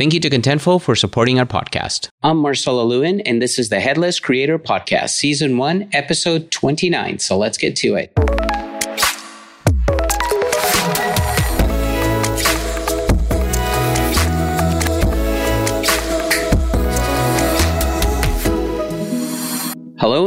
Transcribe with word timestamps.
Thank 0.00 0.14
you 0.14 0.20
to 0.20 0.30
Contentful 0.30 0.80
for 0.80 0.96
supporting 0.96 1.38
our 1.38 1.44
podcast. 1.44 2.08
I'm 2.22 2.38
Marcelo 2.38 2.84
Lewin, 2.84 3.20
and 3.20 3.42
this 3.42 3.58
is 3.58 3.68
the 3.68 3.80
Headless 3.80 4.18
Creator 4.18 4.58
Podcast, 4.58 5.10
Season 5.10 5.58
1, 5.58 5.90
Episode 5.92 6.50
29. 6.50 7.18
So 7.18 7.36
let's 7.36 7.58
get 7.58 7.76
to 7.76 7.96
it. 7.96 8.39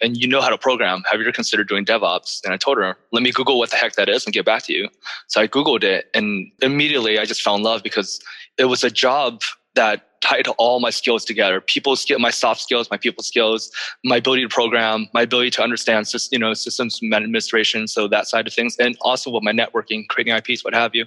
And 0.01 0.17
you 0.17 0.27
know 0.27 0.41
how 0.41 0.49
to 0.49 0.57
program. 0.57 1.03
Have 1.09 1.19
you 1.19 1.25
ever 1.25 1.33
considered 1.33 1.67
doing 1.67 1.85
DevOps? 1.85 2.43
And 2.43 2.53
I 2.53 2.57
told 2.57 2.77
her, 2.77 2.97
Let 3.11 3.23
me 3.23 3.31
Google 3.31 3.57
what 3.57 3.71
the 3.71 3.77
heck 3.77 3.93
that 3.93 4.09
is 4.09 4.25
and 4.25 4.33
get 4.33 4.45
back 4.45 4.63
to 4.63 4.73
you. 4.73 4.89
So 5.27 5.41
I 5.41 5.47
Googled 5.47 5.83
it 5.83 6.09
and 6.13 6.51
immediately 6.61 7.19
I 7.19 7.25
just 7.25 7.41
fell 7.41 7.55
in 7.55 7.63
love 7.63 7.83
because 7.83 8.21
it 8.57 8.65
was 8.65 8.83
a 8.83 8.89
job 8.89 9.41
that 9.75 10.08
tied 10.21 10.47
all 10.57 10.79
my 10.79 10.89
skills 10.89 11.25
together. 11.25 11.61
People 11.61 11.95
skill 11.95 12.19
my 12.19 12.29
soft 12.29 12.61
skills 12.61 12.89
my 12.91 12.97
people 12.97 13.23
skills 13.23 13.71
my 14.03 14.17
ability 14.17 14.43
to 14.43 14.49
program 14.49 15.07
my 15.13 15.21
ability 15.21 15.49
to 15.51 15.63
understand 15.63 16.07
you 16.31 16.39
know 16.39 16.53
systems 16.53 16.99
administration 17.03 17.87
so 17.87 18.07
that 18.07 18.27
side 18.27 18.47
of 18.47 18.53
things 18.53 18.75
and 18.77 18.97
also 19.01 19.29
with 19.29 19.43
my 19.43 19.51
networking 19.51 20.07
creating 20.07 20.33
ips 20.33 20.63
what 20.63 20.73
have 20.73 20.93
you 20.93 21.05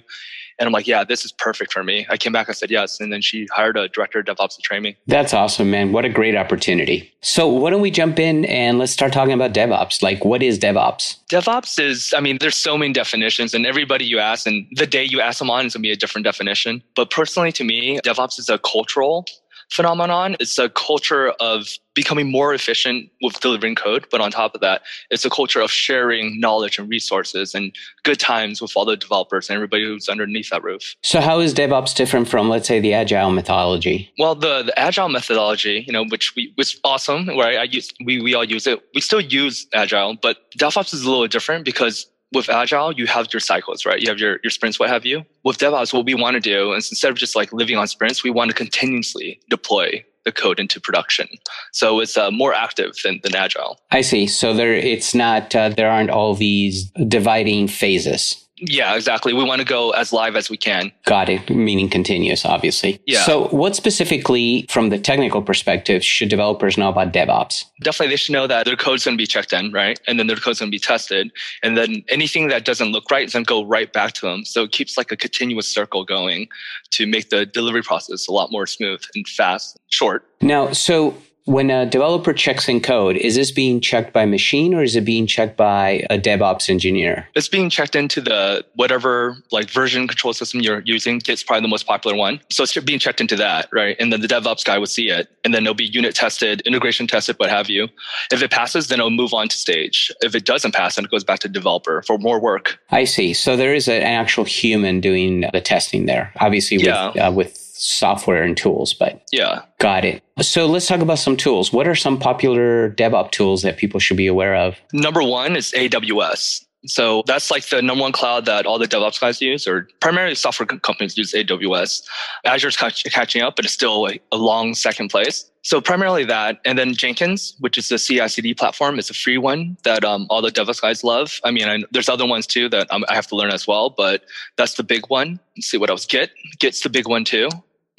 and 0.59 0.67
I'm 0.67 0.73
like, 0.73 0.87
yeah, 0.87 1.03
this 1.03 1.25
is 1.25 1.31
perfect 1.31 1.73
for 1.73 1.83
me. 1.83 2.05
I 2.09 2.17
came 2.17 2.31
back, 2.31 2.49
I 2.49 2.53
said 2.53 2.71
yes. 2.71 2.99
And 2.99 3.11
then 3.11 3.21
she 3.21 3.47
hired 3.51 3.77
a 3.77 3.87
director 3.89 4.19
of 4.19 4.25
DevOps 4.25 4.55
to 4.55 4.61
train 4.61 4.83
me. 4.83 4.97
That's 5.07 5.33
awesome, 5.33 5.71
man. 5.71 5.91
What 5.91 6.05
a 6.05 6.09
great 6.09 6.35
opportunity. 6.35 7.11
So 7.21 7.47
why 7.47 7.69
don't 7.69 7.81
we 7.81 7.91
jump 7.91 8.19
in 8.19 8.45
and 8.45 8.79
let's 8.79 8.91
start 8.91 9.13
talking 9.13 9.33
about 9.33 9.53
DevOps? 9.53 10.03
Like, 10.03 10.25
what 10.25 10.43
is 10.43 10.59
DevOps? 10.59 11.17
DevOps 11.31 11.79
is, 11.79 12.13
I 12.15 12.19
mean, 12.19 12.37
there's 12.39 12.55
so 12.55 12.77
many 12.77 12.93
definitions, 12.93 13.53
and 13.53 13.65
everybody 13.65 14.05
you 14.05 14.19
ask, 14.19 14.45
and 14.45 14.67
the 14.73 14.85
day 14.85 15.03
you 15.03 15.21
ask 15.21 15.39
them 15.39 15.49
on 15.49 15.65
is 15.65 15.73
going 15.73 15.81
to 15.81 15.87
be 15.87 15.91
a 15.91 15.95
different 15.95 16.25
definition. 16.25 16.83
But 16.95 17.09
personally, 17.09 17.51
to 17.53 17.63
me, 17.63 17.99
DevOps 18.03 18.39
is 18.39 18.49
a 18.49 18.59
cultural 18.59 19.25
phenomenon. 19.69 20.35
It's 20.39 20.57
a 20.57 20.69
culture 20.69 21.29
of 21.39 21.67
becoming 21.95 22.31
more 22.31 22.53
efficient 22.53 23.09
with 23.21 23.39
delivering 23.39 23.75
code. 23.75 24.07
But 24.09 24.21
on 24.21 24.31
top 24.31 24.55
of 24.55 24.61
that, 24.61 24.81
it's 25.11 25.25
a 25.25 25.29
culture 25.29 25.61
of 25.61 25.71
sharing 25.71 26.39
knowledge 26.39 26.79
and 26.79 26.89
resources 26.89 27.53
and 27.53 27.75
good 28.03 28.19
times 28.19 28.61
with 28.61 28.71
all 28.75 28.85
the 28.85 28.97
developers 28.97 29.49
and 29.49 29.55
everybody 29.55 29.85
who's 29.85 30.09
underneath 30.09 30.49
that 30.49 30.63
roof. 30.63 30.95
So 31.03 31.21
how 31.21 31.39
is 31.39 31.53
DevOps 31.53 31.95
different 31.95 32.27
from, 32.27 32.49
let's 32.49 32.67
say, 32.67 32.79
the 32.79 32.93
agile 32.93 33.31
methodology? 33.31 34.11
Well, 34.17 34.35
the, 34.35 34.63
the 34.63 34.77
agile 34.77 35.09
methodology, 35.09 35.83
you 35.85 35.93
know, 35.93 36.05
which 36.05 36.35
we 36.35 36.53
was 36.57 36.79
awesome, 36.83 37.27
where 37.27 37.59
I 37.59 37.63
use 37.63 37.91
we 38.03 38.21
we 38.21 38.33
all 38.33 38.43
use 38.43 38.67
it. 38.67 38.81
We 38.95 39.01
still 39.01 39.21
use 39.21 39.67
agile, 39.73 40.17
but 40.21 40.37
DevOps 40.57 40.93
is 40.93 41.03
a 41.03 41.09
little 41.09 41.27
different 41.27 41.65
because 41.65 42.07
with 42.33 42.49
agile 42.49 42.91
you 42.93 43.07
have 43.07 43.27
your 43.31 43.39
cycles 43.39 43.85
right? 43.85 44.01
You 44.01 44.09
have 44.09 44.19
your, 44.19 44.39
your 44.43 44.51
sprints 44.51 44.79
what 44.79 44.89
have 44.89 45.05
you. 45.05 45.25
With 45.43 45.57
devops 45.57 45.93
what 45.93 46.05
we 46.05 46.15
want 46.15 46.35
to 46.35 46.39
do 46.39 46.73
is 46.73 46.91
instead 46.91 47.11
of 47.11 47.17
just 47.17 47.35
like 47.35 47.51
living 47.53 47.77
on 47.77 47.87
sprints 47.87 48.23
we 48.23 48.29
want 48.29 48.49
to 48.49 48.55
continuously 48.55 49.39
deploy 49.49 50.03
the 50.25 50.31
code 50.31 50.59
into 50.59 50.79
production. 50.79 51.27
So 51.73 51.99
it's 51.99 52.17
uh, 52.17 52.31
more 52.31 52.53
active 52.53 52.93
than, 53.03 53.19
than 53.23 53.35
agile. 53.35 53.77
I 53.91 54.01
see. 54.01 54.25
So 54.27 54.53
there 54.53 54.73
it's 54.73 55.13
not 55.13 55.55
uh, 55.55 55.69
there 55.69 55.91
aren't 55.91 56.09
all 56.09 56.33
these 56.33 56.89
dividing 57.07 57.67
phases 57.67 58.43
yeah, 58.57 58.95
exactly. 58.95 59.33
We 59.33 59.43
want 59.43 59.61
to 59.61 59.65
go 59.65 59.91
as 59.91 60.13
live 60.13 60.35
as 60.35 60.49
we 60.49 60.57
can. 60.57 60.91
Got 61.05 61.27
it. 61.27 61.49
Meaning 61.49 61.89
continuous, 61.89 62.45
obviously. 62.45 63.01
Yeah. 63.07 63.23
So, 63.23 63.47
what 63.47 63.75
specifically, 63.75 64.67
from 64.69 64.89
the 64.89 64.99
technical 64.99 65.41
perspective, 65.41 66.03
should 66.03 66.29
developers 66.29 66.77
know 66.77 66.89
about 66.89 67.13
DevOps? 67.13 67.65
Definitely, 67.81 68.13
they 68.13 68.17
should 68.17 68.33
know 68.33 68.45
that 68.45 68.65
their 68.65 68.75
code's 68.75 69.05
going 69.05 69.17
to 69.17 69.21
be 69.21 69.25
checked 69.25 69.53
in, 69.53 69.71
right? 69.71 69.99
And 70.07 70.19
then 70.19 70.27
their 70.27 70.37
code's 70.37 70.59
going 70.59 70.69
to 70.69 70.75
be 70.75 70.79
tested. 70.79 71.31
And 71.63 71.75
then 71.75 72.03
anything 72.09 72.47
that 72.49 72.63
doesn't 72.63 72.91
look 72.91 73.09
right 73.09 73.25
is 73.25 73.33
going 73.33 73.45
to 73.45 73.49
go 73.49 73.65
right 73.65 73.91
back 73.91 74.13
to 74.13 74.27
them. 74.27 74.45
So, 74.45 74.63
it 74.63 74.71
keeps 74.71 74.97
like 74.97 75.11
a 75.11 75.17
continuous 75.17 75.67
circle 75.67 76.05
going 76.05 76.47
to 76.91 77.07
make 77.07 77.31
the 77.31 77.47
delivery 77.47 77.81
process 77.81 78.27
a 78.27 78.31
lot 78.31 78.51
more 78.51 78.67
smooth 78.67 79.01
and 79.15 79.27
fast, 79.27 79.79
short. 79.89 80.27
Now, 80.41 80.71
so 80.73 81.17
when 81.45 81.69
a 81.69 81.85
developer 81.85 82.31
checks 82.31 82.69
in 82.69 82.79
code, 82.79 83.17
is 83.17 83.35
this 83.35 83.51
being 83.51 83.81
checked 83.81 84.13
by 84.13 84.25
machine 84.25 84.73
or 84.73 84.81
is 84.81 84.95
it 84.95 85.01
being 85.01 85.27
checked 85.27 85.57
by 85.57 86.05
a 86.09 86.17
DevOps 86.17 86.69
engineer? 86.69 87.27
It's 87.35 87.49
being 87.49 87.69
checked 87.69 87.95
into 87.95 88.21
the 88.21 88.63
whatever 88.75 89.37
like 89.51 89.69
version 89.69 90.07
control 90.07 90.33
system 90.33 90.61
you're 90.61 90.81
using. 90.85 91.21
It's 91.27 91.43
probably 91.43 91.61
the 91.61 91.67
most 91.67 91.85
popular 91.85 92.15
one. 92.15 92.39
So 92.49 92.63
it's 92.63 92.77
being 92.79 92.99
checked 92.99 93.19
into 93.19 93.35
that, 93.35 93.67
right? 93.73 93.97
And 93.99 94.13
then 94.13 94.21
the 94.21 94.27
DevOps 94.27 94.63
guy 94.63 94.77
would 94.77 94.89
see 94.89 95.09
it. 95.09 95.27
And 95.43 95.53
then 95.53 95.63
it'll 95.63 95.73
be 95.73 95.85
unit 95.85 96.15
tested, 96.15 96.61
integration 96.61 97.07
tested, 97.07 97.37
what 97.39 97.49
have 97.49 97.69
you. 97.69 97.89
If 98.31 98.41
it 98.41 98.51
passes, 98.51 98.87
then 98.87 98.99
it'll 98.99 99.11
move 99.11 99.33
on 99.33 99.49
to 99.49 99.55
stage. 99.55 100.11
If 100.21 100.35
it 100.35 100.45
doesn't 100.45 100.73
pass, 100.73 100.95
then 100.95 101.05
it 101.05 101.11
goes 101.11 101.25
back 101.25 101.39
to 101.39 101.49
developer 101.49 102.03
for 102.03 102.17
more 102.17 102.39
work. 102.39 102.79
I 102.89 103.03
see. 103.03 103.33
So 103.33 103.57
there 103.57 103.73
is 103.73 103.89
an 103.89 104.01
actual 104.01 104.45
human 104.45 105.01
doing 105.01 105.41
the 105.51 105.61
testing 105.61 106.05
there, 106.05 106.31
obviously 106.39 106.77
with, 106.77 106.85
yeah. 106.85 107.27
uh, 107.27 107.31
with 107.31 107.62
software 107.83 108.43
and 108.43 108.55
tools, 108.55 108.93
but 108.93 109.21
yeah, 109.31 109.61
got 109.79 110.05
it. 110.05 110.23
So 110.41 110.65
let's 110.65 110.87
talk 110.87 111.01
about 111.01 111.19
some 111.19 111.35
tools. 111.35 111.73
What 111.73 111.87
are 111.87 111.95
some 111.95 112.17
popular 112.17 112.91
DevOps 112.91 113.31
tools 113.31 113.61
that 113.63 113.77
people 113.77 113.99
should 113.99 114.17
be 114.17 114.27
aware 114.27 114.55
of? 114.55 114.77
Number 114.93 115.21
one 115.21 115.55
is 115.55 115.71
AWS. 115.73 116.65
So 116.85 117.23
that's 117.27 117.49
like 117.49 117.67
the 117.69 117.81
number 117.81 118.01
one 118.01 118.11
cloud 118.11 118.45
that 118.45 118.65
all 118.65 118.77
the 118.77 118.87
DevOps 118.87 119.19
guys 119.19 119.41
use, 119.41 119.67
or 119.67 119.87
primarily 120.01 120.35
software 120.35 120.67
companies 120.67 121.17
use 121.17 121.33
AWS. 121.33 122.03
Azure's 122.45 122.75
catching 122.75 123.41
up, 123.41 123.55
but 123.55 123.65
it's 123.65 123.73
still 123.73 124.09
a 124.31 124.37
long 124.37 124.73
second 124.73 125.09
place. 125.09 125.49
So 125.61 125.79
primarily 125.79 126.25
that, 126.25 126.59
and 126.65 126.77
then 126.77 126.93
Jenkins, 126.93 127.55
which 127.59 127.77
is 127.77 127.87
the 127.87 127.97
CI/CD 127.97 128.53
platform, 128.55 128.99
is 128.99 129.09
a 129.09 129.13
free 129.13 129.37
one 129.37 129.77
that 129.85 130.03
um, 130.03 130.27
all 130.29 130.41
the 130.41 130.49
DevOps 130.49 130.81
guys 130.81 131.05
love. 131.05 131.39
I 131.45 131.51
mean, 131.51 131.69
I, 131.69 131.83
there's 131.91 132.09
other 132.09 132.27
ones 132.27 132.45
too 132.45 132.67
that 132.69 132.87
um, 132.91 133.05
I 133.07 133.15
have 133.15 133.27
to 133.27 133.35
learn 133.37 133.51
as 133.51 133.65
well, 133.65 133.89
but 133.89 134.23
that's 134.57 134.73
the 134.73 134.83
big 134.83 135.07
one. 135.07 135.39
Let's 135.55 135.67
see 135.67 135.77
what 135.77 135.89
else. 135.89 136.05
Git, 136.05 136.31
Git's 136.59 136.81
the 136.81 136.89
big 136.89 137.07
one 137.07 137.23
too. 137.23 137.47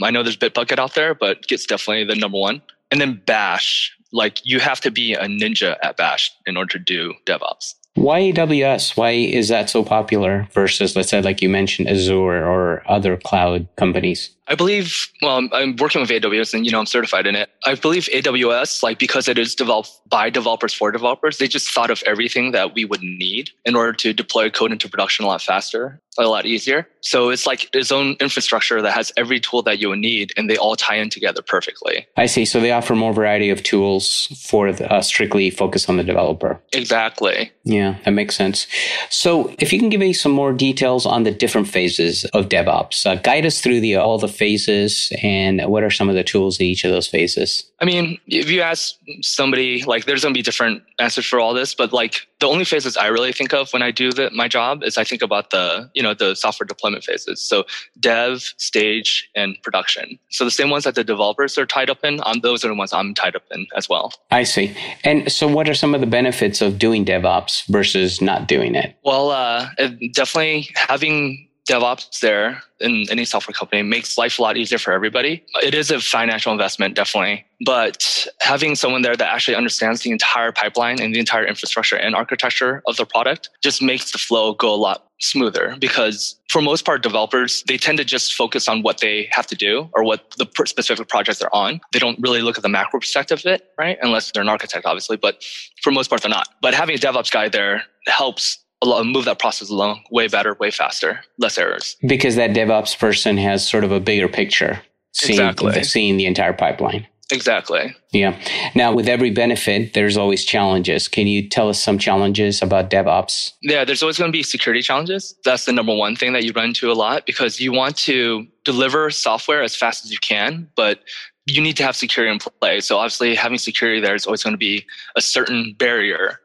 I 0.02 0.10
know 0.10 0.22
there's 0.22 0.36
Bitbucket 0.36 0.78
out 0.78 0.94
there, 0.94 1.14
but 1.14 1.46
Git's 1.46 1.66
definitely 1.66 2.04
the 2.04 2.16
number 2.16 2.38
one. 2.38 2.62
And 2.90 3.00
then 3.00 3.22
Bash, 3.26 3.96
like 4.12 4.40
you 4.44 4.60
have 4.60 4.80
to 4.82 4.90
be 4.90 5.14
a 5.14 5.24
ninja 5.24 5.76
at 5.82 5.96
Bash 5.96 6.32
in 6.46 6.56
order 6.56 6.78
to 6.78 6.78
do 6.78 7.14
DevOps. 7.26 7.74
Why 7.94 8.32
AWS? 8.32 8.96
Why 8.96 9.10
is 9.10 9.48
that 9.48 9.70
so 9.70 9.84
popular 9.84 10.48
versus, 10.52 10.96
let's 10.96 11.10
say, 11.10 11.22
like 11.22 11.40
you 11.40 11.48
mentioned, 11.48 11.88
Azure 11.88 12.44
or 12.44 12.82
other 12.90 13.16
cloud 13.16 13.68
companies? 13.76 14.30
I 14.46 14.54
believe, 14.54 15.08
well, 15.22 15.48
I'm 15.52 15.76
working 15.76 16.02
with 16.02 16.10
AWS 16.10 16.52
and, 16.52 16.66
you 16.66 16.72
know, 16.72 16.78
I'm 16.78 16.86
certified 16.86 17.26
in 17.26 17.34
it. 17.34 17.48
I 17.64 17.74
believe 17.74 18.08
AWS, 18.12 18.82
like, 18.82 18.98
because 18.98 19.26
it 19.26 19.38
is 19.38 19.54
developed 19.54 19.90
by 20.08 20.28
developers 20.28 20.74
for 20.74 20.92
developers, 20.92 21.38
they 21.38 21.48
just 21.48 21.70
thought 21.72 21.90
of 21.90 22.02
everything 22.06 22.52
that 22.52 22.74
we 22.74 22.84
would 22.84 23.02
need 23.02 23.50
in 23.64 23.74
order 23.74 23.94
to 23.94 24.12
deploy 24.12 24.50
code 24.50 24.70
into 24.70 24.88
production 24.88 25.24
a 25.24 25.28
lot 25.28 25.40
faster, 25.40 26.00
a 26.18 26.24
lot 26.24 26.44
easier. 26.44 26.86
So 27.00 27.30
it's 27.30 27.46
like 27.46 27.74
its 27.74 27.90
own 27.90 28.16
infrastructure 28.20 28.82
that 28.82 28.92
has 28.92 29.12
every 29.16 29.40
tool 29.40 29.62
that 29.62 29.78
you 29.78 29.88
would 29.88 29.98
need 29.98 30.32
and 30.36 30.48
they 30.48 30.56
all 30.58 30.76
tie 30.76 30.96
in 30.96 31.08
together 31.08 31.42
perfectly. 31.42 32.06
I 32.16 32.26
see. 32.26 32.44
So 32.44 32.60
they 32.60 32.70
offer 32.70 32.94
more 32.94 33.12
variety 33.14 33.48
of 33.48 33.62
tools 33.62 34.26
for 34.46 34.72
the, 34.72 34.92
uh, 34.92 35.00
strictly 35.00 35.48
focus 35.50 35.88
on 35.88 35.96
the 35.96 36.04
developer. 36.04 36.60
Exactly. 36.72 37.50
Yeah, 37.64 37.96
that 38.04 38.10
makes 38.10 38.36
sense. 38.36 38.66
So 39.08 39.54
if 39.58 39.72
you 39.72 39.78
can 39.78 39.88
give 39.88 40.00
me 40.00 40.12
some 40.12 40.32
more 40.32 40.52
details 40.52 41.06
on 41.06 41.22
the 41.22 41.30
different 41.30 41.66
phases 41.68 42.24
of 42.26 42.50
DevOps, 42.50 43.06
uh, 43.06 43.14
guide 43.16 43.46
us 43.46 43.60
through 43.60 43.80
the 43.80 43.96
all 43.96 44.18
the 44.18 44.33
phases 44.34 45.12
and 45.22 45.62
what 45.66 45.82
are 45.82 45.90
some 45.90 46.08
of 46.08 46.14
the 46.14 46.24
tools 46.24 46.58
in 46.58 46.66
each 46.66 46.84
of 46.84 46.90
those 46.90 47.06
phases? 47.06 47.70
I 47.80 47.84
mean, 47.84 48.18
if 48.26 48.50
you 48.50 48.60
ask 48.60 48.94
somebody, 49.20 49.82
like, 49.84 50.04
there's 50.04 50.22
going 50.22 50.34
to 50.34 50.38
be 50.38 50.42
different 50.42 50.82
answers 50.98 51.26
for 51.26 51.40
all 51.40 51.54
this, 51.54 51.74
but 51.74 51.92
like 51.92 52.26
the 52.40 52.46
only 52.46 52.64
phases 52.64 52.96
I 52.96 53.06
really 53.08 53.32
think 53.32 53.52
of 53.52 53.70
when 53.72 53.82
I 53.82 53.90
do 53.90 54.12
the, 54.12 54.30
my 54.30 54.48
job 54.48 54.82
is 54.82 54.96
I 54.96 55.04
think 55.04 55.22
about 55.22 55.50
the, 55.50 55.90
you 55.94 56.02
know, 56.02 56.14
the 56.14 56.34
software 56.34 56.66
deployment 56.66 57.04
phases. 57.04 57.40
So 57.40 57.64
dev, 57.98 58.42
stage, 58.56 59.30
and 59.34 59.56
production. 59.62 60.18
So 60.30 60.44
the 60.44 60.50
same 60.50 60.70
ones 60.70 60.84
that 60.84 60.94
the 60.94 61.04
developers 61.04 61.58
are 61.58 61.66
tied 61.66 61.90
up 61.90 62.04
in, 62.04 62.20
um, 62.24 62.40
those 62.40 62.64
are 62.64 62.68
the 62.68 62.74
ones 62.74 62.92
I'm 62.92 63.14
tied 63.14 63.36
up 63.36 63.44
in 63.50 63.66
as 63.76 63.88
well. 63.88 64.12
I 64.30 64.44
see. 64.44 64.76
And 65.02 65.30
so 65.30 65.46
what 65.46 65.68
are 65.68 65.74
some 65.74 65.94
of 65.94 66.00
the 66.00 66.06
benefits 66.06 66.60
of 66.60 66.78
doing 66.78 67.04
DevOps 67.04 67.66
versus 67.68 68.20
not 68.20 68.48
doing 68.48 68.74
it? 68.74 68.96
Well, 69.04 69.30
uh, 69.30 69.68
definitely 70.12 70.68
having 70.74 71.48
DevOps 71.68 72.20
there 72.20 72.62
in 72.80 73.06
any 73.10 73.24
software 73.24 73.54
company 73.54 73.82
makes 73.82 74.18
life 74.18 74.38
a 74.38 74.42
lot 74.42 74.56
easier 74.56 74.78
for 74.78 74.92
everybody. 74.92 75.42
It 75.62 75.74
is 75.74 75.90
a 75.90 75.98
financial 76.00 76.52
investment, 76.52 76.94
definitely, 76.94 77.46
but 77.64 78.26
having 78.40 78.74
someone 78.74 79.02
there 79.02 79.16
that 79.16 79.32
actually 79.32 79.54
understands 79.54 80.02
the 80.02 80.10
entire 80.10 80.52
pipeline 80.52 81.00
and 81.00 81.14
the 81.14 81.18
entire 81.18 81.44
infrastructure 81.44 81.96
and 81.96 82.14
architecture 82.14 82.82
of 82.86 82.96
the 82.96 83.06
product 83.06 83.50
just 83.62 83.80
makes 83.80 84.12
the 84.12 84.18
flow 84.18 84.54
go 84.54 84.74
a 84.74 84.76
lot 84.76 85.06
smoother 85.20 85.76
because 85.78 86.38
for 86.50 86.60
most 86.60 86.84
part 86.84 87.02
developers 87.02 87.62
they 87.66 87.78
tend 87.78 87.96
to 87.96 88.04
just 88.04 88.34
focus 88.34 88.68
on 88.68 88.82
what 88.82 88.98
they 88.98 89.28
have 89.30 89.46
to 89.46 89.54
do 89.54 89.88
or 89.94 90.02
what 90.04 90.34
the 90.36 90.46
specific 90.66 91.08
projects 91.08 91.38
they're 91.38 91.54
on. 91.54 91.80
They 91.92 91.98
don't 91.98 92.18
really 92.20 92.42
look 92.42 92.58
at 92.58 92.62
the 92.62 92.68
macro 92.68 93.00
perspective 93.00 93.38
of 93.38 93.46
it 93.46 93.70
right? 93.78 93.96
Unless 94.02 94.32
they're 94.32 94.42
an 94.42 94.48
architect 94.48 94.84
obviously 94.84 95.16
but 95.16 95.42
for 95.82 95.92
most 95.92 96.10
part 96.10 96.20
they're 96.20 96.30
not. 96.30 96.48
But 96.60 96.74
having 96.74 96.96
a 96.96 96.98
devops 96.98 97.30
guy 97.30 97.48
there 97.48 97.84
helps 98.06 98.63
move 99.04 99.24
that 99.24 99.38
process 99.38 99.70
along 99.70 100.04
way 100.10 100.28
better, 100.28 100.54
way 100.54 100.70
faster, 100.70 101.20
less 101.38 101.58
errors. 101.58 101.96
Because 102.06 102.36
that 102.36 102.50
DevOps 102.50 102.98
person 102.98 103.36
has 103.38 103.66
sort 103.68 103.84
of 103.84 103.92
a 103.92 104.00
bigger 104.00 104.28
picture, 104.28 104.82
seeing, 105.12 105.40
exactly. 105.40 105.82
seeing 105.84 106.16
the 106.16 106.26
entire 106.26 106.52
pipeline. 106.52 107.06
Exactly. 107.32 107.94
Yeah. 108.12 108.38
Now, 108.74 108.92
with 108.92 109.08
every 109.08 109.30
benefit, 109.30 109.94
there's 109.94 110.16
always 110.16 110.44
challenges. 110.44 111.08
Can 111.08 111.26
you 111.26 111.48
tell 111.48 111.68
us 111.68 111.82
some 111.82 111.98
challenges 111.98 112.60
about 112.60 112.90
DevOps? 112.90 113.52
Yeah, 113.62 113.84
there's 113.84 114.02
always 114.02 114.18
going 114.18 114.30
to 114.30 114.32
be 114.36 114.42
security 114.42 114.82
challenges. 114.82 115.34
That's 115.44 115.64
the 115.64 115.72
number 115.72 115.94
one 115.94 116.16
thing 116.16 116.32
that 116.34 116.44
you 116.44 116.52
run 116.52 116.66
into 116.66 116.90
a 116.90 116.94
lot 116.94 117.24
because 117.24 117.60
you 117.60 117.72
want 117.72 117.96
to 117.98 118.46
deliver 118.64 119.10
software 119.10 119.62
as 119.62 119.74
fast 119.74 120.04
as 120.04 120.12
you 120.12 120.18
can, 120.18 120.68
but 120.76 121.00
you 121.46 121.60
need 121.60 121.76
to 121.76 121.82
have 121.82 121.96
security 121.96 122.32
in 122.32 122.38
place. 122.38 122.86
So 122.86 122.98
obviously 122.98 123.34
having 123.34 123.58
security 123.58 124.00
there 124.00 124.14
is 124.14 124.26
always 124.26 124.42
going 124.42 124.54
to 124.54 124.58
be 124.58 124.84
a 125.16 125.20
certain 125.20 125.74
barrier 125.78 126.40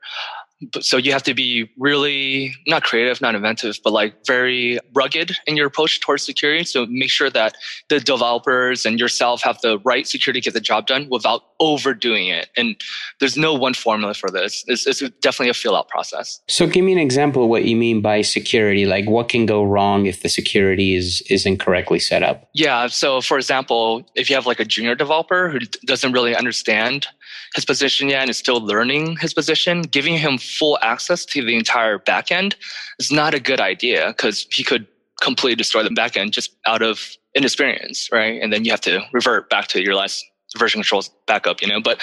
so 0.81 0.97
you 0.97 1.11
have 1.11 1.23
to 1.23 1.33
be 1.33 1.69
really 1.77 2.53
not 2.67 2.83
creative 2.83 3.21
not 3.21 3.33
inventive 3.33 3.77
but 3.83 3.93
like 3.93 4.13
very 4.25 4.79
rugged 4.93 5.37
in 5.47 5.55
your 5.55 5.67
approach 5.67 5.99
towards 6.01 6.23
security. 6.23 6.63
So 6.63 6.85
make 6.87 7.09
sure 7.09 7.29
that 7.29 7.55
the 7.89 7.99
developers 7.99 8.85
and 8.85 8.99
yourself 8.99 9.41
have 9.43 9.59
the 9.61 9.79
right 9.79 10.07
security 10.07 10.41
to 10.41 10.45
get 10.45 10.53
the 10.53 10.61
job 10.61 10.87
done 10.87 11.07
without 11.09 11.41
overdoing 11.59 12.27
it. 12.27 12.49
And 12.57 12.75
there's 13.19 13.37
no 13.37 13.53
one 13.53 13.73
formula 13.73 14.13
for 14.13 14.29
this. 14.29 14.63
It's, 14.67 14.85
it's 14.85 14.99
definitely 15.19 15.49
a 15.49 15.53
fill 15.53 15.75
out 15.75 15.87
process. 15.87 16.41
So 16.47 16.67
give 16.67 16.85
me 16.85 16.93
an 16.93 16.99
example 16.99 17.43
of 17.43 17.49
what 17.49 17.65
you 17.65 17.75
mean 17.75 18.01
by 18.01 18.21
security. 18.21 18.85
Like 18.85 19.07
what 19.07 19.29
can 19.29 19.45
go 19.45 19.63
wrong 19.63 20.05
if 20.05 20.21
the 20.21 20.29
security 20.29 20.95
is 20.95 21.21
is 21.29 21.45
incorrectly 21.45 21.99
set 21.99 22.23
up? 22.23 22.49
Yeah. 22.53 22.87
So 22.87 23.21
for 23.21 23.37
example 23.37 24.03
if 24.15 24.29
you 24.29 24.35
have 24.35 24.45
like 24.45 24.59
a 24.59 24.65
junior 24.65 24.95
developer 24.95 25.49
who 25.49 25.59
doesn't 25.85 26.11
really 26.11 26.35
understand 26.35 27.07
his 27.55 27.65
position 27.65 28.09
yet 28.09 28.21
and 28.21 28.29
is 28.29 28.37
still 28.37 28.61
learning 28.61 29.17
his 29.17 29.33
position, 29.33 29.81
giving 29.81 30.17
him 30.17 30.37
full 30.37 30.77
access 30.81 31.25
to 31.25 31.43
the 31.43 31.55
entire 31.55 31.99
backend 31.99 32.55
is 32.99 33.11
not 33.11 33.33
a 33.33 33.39
good 33.39 33.59
idea 33.59 34.07
because 34.07 34.47
he 34.51 34.63
could 34.63 34.87
completely 35.21 35.55
destroy 35.55 35.83
the 35.83 35.89
backend 35.89 36.31
just 36.31 36.55
out 36.65 36.81
of 36.81 37.11
inexperience, 37.35 38.09
right? 38.11 38.41
And 38.41 38.51
then 38.51 38.65
you 38.65 38.71
have 38.71 38.81
to 38.81 39.01
revert 39.13 39.49
back 39.49 39.67
to 39.69 39.81
your 39.81 39.95
last 39.95 40.25
version 40.57 40.79
controls 40.79 41.09
backup, 41.27 41.61
you 41.61 41.67
know, 41.67 41.79
but 41.81 42.01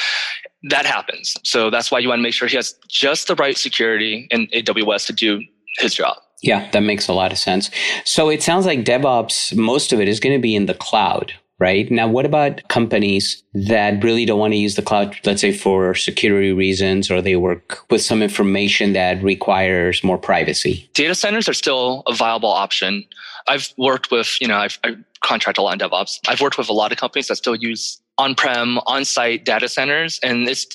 that 0.71 0.87
happens. 0.87 1.35
So 1.43 1.71
that's 1.71 1.91
why 1.91 1.99
you 1.99 2.09
want 2.09 2.21
to 2.21 2.23
make 2.23 2.35
sure 2.35 2.49
he 2.49 2.57
has 2.57 2.75
just 2.89 3.29
the 3.29 3.35
right 3.35 3.57
security 3.57 4.29
in 4.31 4.47
AWS 4.49 5.07
to 5.07 5.13
do 5.13 5.43
his 5.79 5.95
job. 5.95 6.17
Yeah, 6.43 6.71
that 6.71 6.81
makes 6.81 7.09
a 7.09 7.13
lot 7.13 7.33
of 7.33 7.39
sense. 7.39 7.71
So 8.05 8.29
it 8.29 8.43
sounds 8.43 8.67
like 8.67 8.85
DevOps, 8.85 9.57
most 9.57 9.93
of 9.93 10.01
it 10.01 10.09
is 10.09 10.21
going 10.21 10.35
to 10.35 10.41
be 10.41 10.55
in 10.55 10.67
the 10.67 10.75
cloud, 10.75 11.33
right? 11.59 11.91
Now, 11.91 12.09
what 12.09 12.27
about 12.27 12.67
companies 12.69 13.43
that 13.55 14.03
really 14.03 14.25
don't 14.25 14.39
want 14.39 14.53
to 14.53 14.59
use 14.59 14.75
the 14.75 14.83
cloud, 14.83 15.17
let's 15.25 15.41
say 15.41 15.53
for 15.53 15.95
security 15.95 16.53
reasons, 16.53 17.11
or 17.11 17.23
they 17.23 17.37
work 17.37 17.91
with 17.91 18.03
some 18.03 18.23
information 18.23 18.93
that 18.93 19.23
requires 19.23 20.05
more 20.05 20.19
privacy? 20.19 20.91
Data 20.95 21.15
centers 21.15 21.49
are 21.49 21.55
still 21.55 22.03
a 22.07 22.15
viable 22.15 22.51
option. 22.51 23.05
I've 23.49 23.73
worked 23.79 24.11
with, 24.11 24.37
you 24.41 24.49
know, 24.49 24.57
I've, 24.57 24.79
I 24.85 24.97
contract 25.23 25.59
a 25.59 25.63
lot 25.63 25.81
in 25.81 25.89
DevOps. 25.89 26.19
I've 26.29 26.41
worked 26.41 26.59
with 26.59 26.69
a 26.69 26.73
lot 26.73 26.93
of 26.93 26.99
companies 26.99 27.29
that 27.29 27.37
still 27.37 27.57
use 27.57 28.01
on-prem, 28.19 28.79
on-site 28.87 29.45
data 29.45 29.69
centers, 29.69 30.19
and 30.23 30.49
it's 30.49 30.67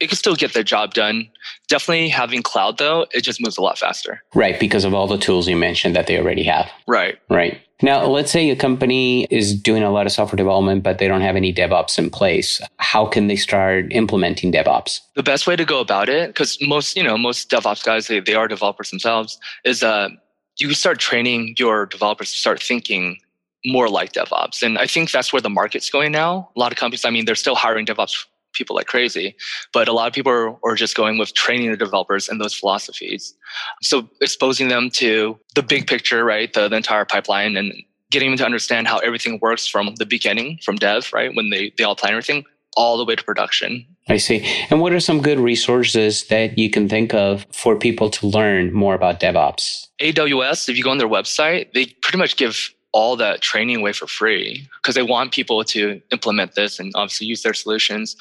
it 0.00 0.08
can 0.08 0.16
still 0.16 0.34
get 0.34 0.54
the 0.54 0.64
job 0.64 0.94
done. 0.94 1.28
Definitely 1.68 2.08
having 2.08 2.42
cloud 2.42 2.78
though, 2.78 3.06
it 3.12 3.22
just 3.22 3.40
moves 3.40 3.58
a 3.58 3.62
lot 3.62 3.78
faster. 3.78 4.22
Right, 4.34 4.58
because 4.58 4.84
of 4.84 4.94
all 4.94 5.06
the 5.06 5.18
tools 5.18 5.46
you 5.46 5.56
mentioned 5.56 5.94
that 5.94 6.06
they 6.06 6.18
already 6.18 6.42
have. 6.44 6.70
Right. 6.86 7.18
Right. 7.28 7.60
Now, 7.82 8.04
let's 8.06 8.30
say 8.30 8.50
a 8.50 8.56
company 8.56 9.26
is 9.30 9.54
doing 9.54 9.82
a 9.82 9.90
lot 9.90 10.06
of 10.06 10.12
software 10.12 10.36
development, 10.36 10.82
but 10.82 10.98
they 10.98 11.08
don't 11.08 11.22
have 11.22 11.36
any 11.36 11.52
DevOps 11.52 11.98
in 11.98 12.10
place. 12.10 12.60
How 12.76 13.06
can 13.06 13.26
they 13.26 13.36
start 13.36 13.92
implementing 13.92 14.52
DevOps? 14.52 15.00
The 15.14 15.22
best 15.22 15.46
way 15.46 15.56
to 15.56 15.64
go 15.64 15.80
about 15.80 16.08
it, 16.08 16.28
because 16.28 16.58
most, 16.60 16.96
you 16.96 17.02
know, 17.02 17.16
most 17.16 17.50
DevOps 17.50 17.84
guys, 17.84 18.08
they, 18.08 18.20
they 18.20 18.34
are 18.34 18.48
developers 18.48 18.90
themselves, 18.90 19.38
is 19.64 19.82
uh, 19.82 20.10
you 20.58 20.74
start 20.74 20.98
training 20.98 21.54
your 21.58 21.86
developers 21.86 22.32
to 22.32 22.38
start 22.38 22.62
thinking 22.62 23.18
more 23.64 23.88
like 23.88 24.12
DevOps. 24.12 24.62
And 24.62 24.78
I 24.78 24.86
think 24.86 25.10
that's 25.10 25.32
where 25.32 25.42
the 25.42 25.50
market's 25.50 25.90
going 25.90 26.12
now. 26.12 26.50
A 26.56 26.58
lot 26.58 26.72
of 26.72 26.78
companies, 26.78 27.04
I 27.04 27.10
mean, 27.10 27.24
they're 27.24 27.34
still 27.34 27.54
hiring 27.54 27.86
DevOps 27.86 28.26
people 28.52 28.76
like 28.76 28.86
crazy. 28.86 29.36
But 29.72 29.88
a 29.88 29.92
lot 29.92 30.08
of 30.08 30.12
people 30.12 30.32
are, 30.32 30.56
are 30.64 30.74
just 30.74 30.96
going 30.96 31.18
with 31.18 31.34
training 31.34 31.70
the 31.70 31.76
developers 31.76 32.28
and 32.28 32.40
those 32.40 32.54
philosophies. 32.54 33.34
So 33.82 34.08
exposing 34.20 34.68
them 34.68 34.90
to 34.94 35.38
the 35.54 35.62
big 35.62 35.86
picture, 35.86 36.24
right? 36.24 36.52
The, 36.52 36.68
the 36.68 36.76
entire 36.76 37.04
pipeline 37.04 37.56
and 37.56 37.72
getting 38.10 38.30
them 38.30 38.38
to 38.38 38.44
understand 38.44 38.88
how 38.88 38.98
everything 38.98 39.38
works 39.40 39.66
from 39.66 39.94
the 39.96 40.06
beginning, 40.06 40.58
from 40.62 40.76
dev, 40.76 41.10
right? 41.12 41.34
When 41.34 41.50
they, 41.50 41.72
they 41.78 41.84
all 41.84 41.96
plan 41.96 42.12
everything, 42.12 42.44
all 42.76 42.98
the 42.98 43.04
way 43.04 43.16
to 43.16 43.24
production. 43.24 43.86
I 44.08 44.16
see. 44.16 44.44
And 44.70 44.80
what 44.80 44.92
are 44.92 45.00
some 45.00 45.22
good 45.22 45.38
resources 45.38 46.26
that 46.26 46.58
you 46.58 46.70
can 46.70 46.88
think 46.88 47.14
of 47.14 47.46
for 47.52 47.76
people 47.76 48.10
to 48.10 48.26
learn 48.26 48.72
more 48.72 48.94
about 48.94 49.20
DevOps? 49.20 49.86
AWS, 50.00 50.68
if 50.68 50.76
you 50.76 50.82
go 50.82 50.90
on 50.90 50.98
their 50.98 51.08
website, 51.08 51.72
they 51.72 51.86
pretty 52.02 52.18
much 52.18 52.36
give 52.36 52.70
all 52.92 53.16
that 53.16 53.40
training 53.40 53.76
away 53.76 53.92
for 53.92 54.06
free 54.06 54.68
because 54.76 54.94
they 54.94 55.02
want 55.02 55.32
people 55.32 55.62
to 55.64 56.00
implement 56.10 56.54
this 56.54 56.78
and 56.78 56.92
obviously 56.94 57.26
use 57.26 57.42
their 57.42 57.54
solutions. 57.54 58.16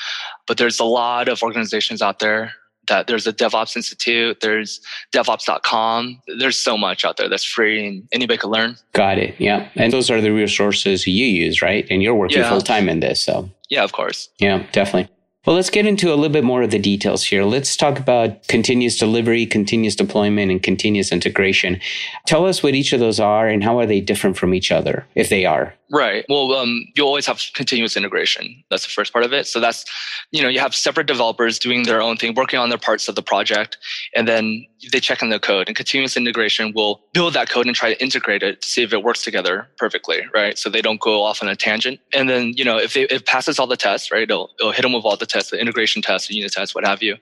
But 0.48 0.58
there's 0.58 0.80
a 0.80 0.86
lot 0.86 1.28
of 1.28 1.42
organizations 1.42 2.02
out 2.02 2.20
there 2.20 2.54
that 2.88 3.08
there's 3.08 3.26
a 3.26 3.34
DevOps 3.34 3.76
Institute, 3.76 4.42
there's 4.42 4.82
DevOps.com. 5.14 6.22
There's 6.40 6.58
so 6.58 6.78
much 6.78 7.06
out 7.06 7.18
there 7.18 7.30
that's 7.30 7.44
free 7.44 7.88
and 7.88 8.08
anybody 8.12 8.38
can 8.38 8.50
learn. 8.50 8.76
Got 8.94 9.20
it. 9.20 9.36
Yeah. 9.40 9.70
And 9.76 9.94
those 9.94 10.10
are 10.10 10.22
the 10.22 10.32
resources 10.32 11.08
you 11.08 11.26
use, 11.26 11.62
right? 11.62 11.86
And 11.90 12.04
you're 12.04 12.16
working 12.16 12.40
yeah. 12.40 12.50
full 12.50 12.62
time 12.62 12.90
in 12.90 13.00
this. 13.00 13.22
So, 13.22 13.50
yeah, 13.70 13.84
of 13.84 13.94
course. 13.94 14.30
Yeah, 14.40 14.66
definitely. 14.72 15.14
Well, 15.50 15.56
let's 15.56 15.72
get 15.72 15.88
into 15.88 16.10
a 16.10 16.13
little 16.13 16.29
bit 16.29 16.44
more 16.44 16.62
of 16.62 16.70
the 16.70 16.77
details 16.77 17.24
here. 17.24 17.44
Let's 17.44 17.75
talk 17.75 17.98
about 17.98 18.48
continuous 18.48 19.00
delivery, 19.00 19.48
continuous 19.48 19.96
deployment, 19.96 20.51
and 20.51 20.62
continuous 20.62 21.12
integration. 21.12 21.82
Tell 22.27 22.46
us 22.46 22.62
what 22.62 22.75
each 22.75 22.94
of 22.94 23.00
those 23.00 23.20
are 23.20 23.48
and 23.48 23.63
how 23.63 23.79
are 23.79 23.88
they 23.88 24.00
different 24.00 24.38
from 24.38 24.53
each 24.53 24.72
other, 24.72 25.08
if 25.15 25.29
they 25.29 25.48
are. 25.48 25.74
Right. 25.91 26.24
Well, 26.29 26.53
um, 26.53 26.86
you 26.96 27.03
always 27.03 27.25
have 27.25 27.41
continuous 27.55 27.98
integration. 27.98 28.63
That's 28.69 28.84
the 28.84 28.91
first 28.91 29.12
part 29.12 29.25
of 29.25 29.34
it. 29.34 29.48
So 29.48 29.60
that's, 29.60 29.86
you 30.31 30.43
know, 30.43 30.48
you 30.48 30.60
have 30.60 30.75
separate 30.75 31.08
developers 31.08 31.58
doing 31.58 31.84
their 31.84 32.00
own 32.00 32.15
thing, 32.15 32.36
working 32.36 32.60
on 32.60 32.69
their 32.69 32.77
parts 32.77 33.08
of 33.08 33.15
the 33.15 33.24
project, 33.24 33.77
and 34.15 34.27
then 34.27 34.67
they 34.91 35.00
check 35.00 35.24
in 35.24 35.29
the 35.29 35.39
code. 35.39 35.67
And 35.67 35.75
continuous 35.75 36.15
integration 36.15 36.74
will 36.75 37.01
build 37.13 37.34
that 37.34 37.50
code 37.50 37.65
and 37.65 37.75
try 37.75 37.91
to 37.91 38.01
integrate 38.03 38.43
it 38.43 38.62
to 38.62 38.69
see 38.69 38.84
if 38.84 38.93
it 38.93 39.03
works 39.03 39.24
together 39.24 39.67
perfectly, 39.77 40.22
right? 40.31 40.60
So 40.60 40.69
they 40.69 40.81
don't 40.81 41.01
go 41.01 41.24
off 41.24 41.41
on 41.41 41.50
a 41.50 41.55
tangent. 41.55 42.00
And 42.13 42.29
then, 42.29 42.53
you 42.55 42.63
know, 42.63 42.77
if 42.77 42.96
it, 42.96 43.25
passes 43.25 43.60
all 43.60 43.67
the 43.67 43.77
tests, 43.77 44.12
right, 44.12 44.24
it'll, 44.24 44.51
it'll 44.60 44.72
hit 44.72 44.84
them 44.84 44.93
with 44.93 45.05
all 45.05 45.17
the 45.17 45.25
tests, 45.25 45.51
the 45.51 45.60
integration 45.60 46.01
tests, 46.01 46.27
the 46.27 46.36
unit 46.36 46.51
tests, 46.51 46.74
what 46.74 46.86
have 46.86 47.01
you. 47.03 47.17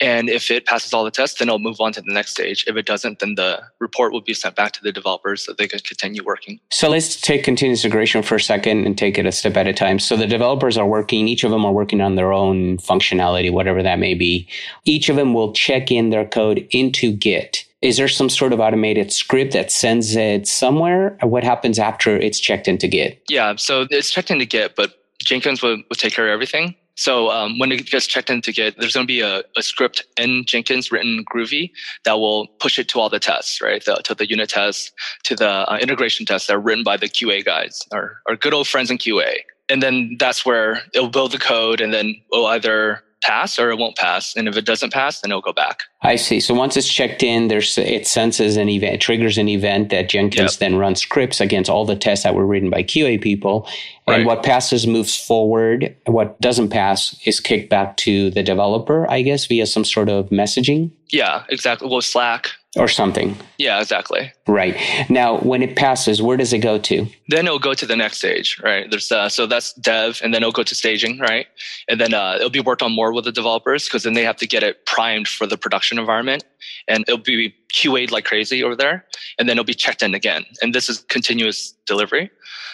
And 0.00 0.28
if 0.28 0.50
it 0.50 0.66
passes 0.66 0.92
all 0.92 1.04
the 1.04 1.10
tests, 1.10 1.38
then 1.38 1.48
it'll 1.48 1.58
move 1.58 1.80
on 1.80 1.92
to 1.92 2.00
the 2.00 2.12
next 2.12 2.32
stage. 2.32 2.64
If 2.66 2.76
it 2.76 2.86
doesn't, 2.86 3.18
then 3.20 3.34
the 3.34 3.62
report 3.78 4.12
will 4.12 4.20
be 4.20 4.34
sent 4.34 4.56
back 4.56 4.72
to 4.72 4.82
the 4.82 4.92
developers 4.92 5.44
so 5.44 5.52
they 5.52 5.68
can 5.68 5.80
continue 5.80 6.22
working. 6.24 6.60
So 6.70 6.88
let's 6.90 7.20
take 7.20 7.44
continuous 7.44 7.84
integration 7.84 8.22
for 8.22 8.36
a 8.36 8.40
second 8.40 8.86
and 8.86 8.96
take 8.96 9.18
it 9.18 9.26
a 9.26 9.32
step 9.32 9.56
at 9.56 9.66
a 9.66 9.72
time. 9.72 9.98
So 9.98 10.16
the 10.16 10.26
developers 10.26 10.76
are 10.76 10.86
working, 10.86 11.28
each 11.28 11.44
of 11.44 11.50
them 11.50 11.64
are 11.64 11.72
working 11.72 12.00
on 12.00 12.16
their 12.16 12.32
own 12.32 12.78
functionality, 12.78 13.50
whatever 13.50 13.82
that 13.82 13.98
may 13.98 14.14
be. 14.14 14.48
Each 14.84 15.08
of 15.08 15.16
them 15.16 15.34
will 15.34 15.52
check 15.52 15.90
in 15.90 16.10
their 16.10 16.26
code 16.26 16.66
into 16.70 17.12
Git. 17.12 17.64
Is 17.82 17.98
there 17.98 18.08
some 18.08 18.28
sort 18.28 18.52
of 18.52 18.60
automated 18.60 19.12
script 19.12 19.52
that 19.52 19.70
sends 19.70 20.16
it 20.16 20.48
somewhere? 20.48 21.16
What 21.22 21.44
happens 21.44 21.78
after 21.78 22.16
it's 22.16 22.40
checked 22.40 22.68
into 22.68 22.88
Git? 22.88 23.22
Yeah, 23.28 23.54
so 23.56 23.86
it's 23.90 24.10
checked 24.10 24.30
into 24.30 24.46
Git, 24.46 24.76
but 24.76 24.94
Jenkins 25.22 25.62
will, 25.62 25.76
will 25.76 25.96
take 25.96 26.12
care 26.12 26.26
of 26.26 26.32
everything. 26.32 26.74
So 26.96 27.30
um, 27.30 27.58
when 27.58 27.70
it 27.72 27.86
gets 27.86 28.06
checked 28.06 28.30
into 28.30 28.52
Git, 28.52 28.78
there's 28.78 28.94
going 28.94 29.06
to 29.06 29.12
be 29.12 29.20
a, 29.20 29.42
a, 29.56 29.62
script 29.62 30.02
in 30.18 30.44
Jenkins 30.46 30.90
written 30.90 31.24
Groovy 31.24 31.70
that 32.04 32.14
will 32.14 32.48
push 32.58 32.78
it 32.78 32.88
to 32.88 33.00
all 33.00 33.10
the 33.10 33.20
tests, 33.20 33.60
right? 33.60 33.84
The, 33.84 33.96
to 34.04 34.14
the 34.14 34.28
unit 34.28 34.48
tests, 34.48 34.92
to 35.24 35.36
the 35.36 35.48
uh, 35.70 35.78
integration 35.80 36.24
tests 36.24 36.48
that 36.48 36.56
are 36.56 36.60
written 36.60 36.84
by 36.84 36.96
the 36.96 37.08
QA 37.08 37.44
guys, 37.44 37.82
our, 37.92 38.20
our 38.26 38.34
good 38.34 38.54
old 38.54 38.66
friends 38.66 38.90
in 38.90 38.96
QA. 38.96 39.36
And 39.68 39.82
then 39.82 40.16
that's 40.18 40.46
where 40.46 40.82
it'll 40.94 41.10
build 41.10 41.32
the 41.32 41.38
code 41.38 41.80
and 41.80 41.92
then 41.92 42.14
it'll 42.32 42.46
either 42.46 43.02
pass 43.22 43.58
or 43.58 43.70
it 43.70 43.78
won't 43.78 43.96
pass. 43.96 44.34
And 44.34 44.48
if 44.48 44.56
it 44.56 44.64
doesn't 44.64 44.92
pass, 44.92 45.20
then 45.20 45.30
it'll 45.30 45.42
go 45.42 45.52
back. 45.52 45.82
I 46.06 46.16
see. 46.16 46.38
So 46.38 46.54
once 46.54 46.76
it's 46.76 46.88
checked 46.88 47.22
in, 47.22 47.48
there's 47.48 47.76
it 47.78 48.06
senses 48.06 48.56
an 48.56 48.68
event, 48.68 49.02
triggers 49.02 49.38
an 49.38 49.48
event 49.48 49.90
that 49.90 50.08
Jenkins 50.08 50.52
yep. 50.52 50.60
then 50.60 50.76
runs 50.76 51.00
scripts 51.00 51.40
against 51.40 51.68
all 51.68 51.84
the 51.84 51.96
tests 51.96 52.22
that 52.22 52.34
were 52.34 52.46
written 52.46 52.70
by 52.70 52.84
QA 52.84 53.20
people. 53.20 53.68
And 54.06 54.18
right. 54.18 54.26
what 54.26 54.44
passes 54.44 54.86
moves 54.86 55.16
forward. 55.16 55.96
What 56.06 56.40
doesn't 56.40 56.68
pass 56.68 57.20
is 57.26 57.40
kicked 57.40 57.70
back 57.70 57.96
to 57.98 58.30
the 58.30 58.42
developer, 58.44 59.10
I 59.10 59.22
guess, 59.22 59.46
via 59.46 59.66
some 59.66 59.84
sort 59.84 60.08
of 60.08 60.28
messaging. 60.28 60.92
Yeah, 61.08 61.44
exactly. 61.48 61.88
Well, 61.88 62.00
Slack 62.00 62.52
or 62.76 62.88
something. 62.88 63.36
Yeah, 63.58 63.80
exactly. 63.80 64.32
Right. 64.46 64.76
Now, 65.08 65.38
when 65.38 65.62
it 65.62 65.76
passes, 65.76 66.20
where 66.20 66.36
does 66.36 66.52
it 66.52 66.58
go 66.58 66.78
to? 66.78 67.06
Then 67.28 67.46
it'll 67.46 67.58
go 67.58 67.74
to 67.74 67.86
the 67.86 67.96
next 67.96 68.18
stage, 68.18 68.60
right? 68.62 68.88
There's 68.90 69.10
uh, 69.10 69.28
so 69.28 69.46
that's 69.46 69.72
dev, 69.74 70.20
and 70.22 70.34
then 70.34 70.42
it'll 70.42 70.52
go 70.52 70.62
to 70.62 70.74
staging, 70.74 71.18
right? 71.18 71.46
And 71.88 72.00
then 72.00 72.12
uh, 72.12 72.34
it'll 72.36 72.50
be 72.50 72.60
worked 72.60 72.82
on 72.82 72.92
more 72.92 73.12
with 73.12 73.24
the 73.24 73.32
developers 73.32 73.84
because 73.84 74.02
then 74.02 74.14
they 74.14 74.24
have 74.24 74.36
to 74.36 74.46
get 74.46 74.62
it 74.62 74.84
primed 74.84 75.26
for 75.26 75.46
the 75.46 75.56
production 75.96 75.98
environment, 75.98 76.44
and 76.88 77.04
it'll 77.08 77.22
be 77.22 77.54
QA'd 77.72 78.10
like 78.10 78.24
crazy 78.24 78.62
over 78.64 78.76
there, 78.76 79.04
and 79.38 79.48
then 79.48 79.56
it'll 79.56 79.64
be 79.64 79.74
checked 79.74 80.02
in 80.02 80.14
again. 80.14 80.44
And 80.62 80.74
this 80.74 80.88
is 80.88 81.04
continuous 81.08 81.74
delivery. 81.86 82.30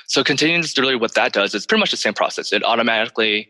So 0.06 0.24
continuous 0.24 0.74
delivery, 0.74 0.96
what 0.96 1.14
that 1.14 1.32
does 1.32 1.54
is 1.54 1.66
pretty 1.66 1.80
much 1.80 1.90
the 1.90 1.96
same 1.96 2.14
process. 2.14 2.52
It 2.52 2.64
automatically 2.64 3.48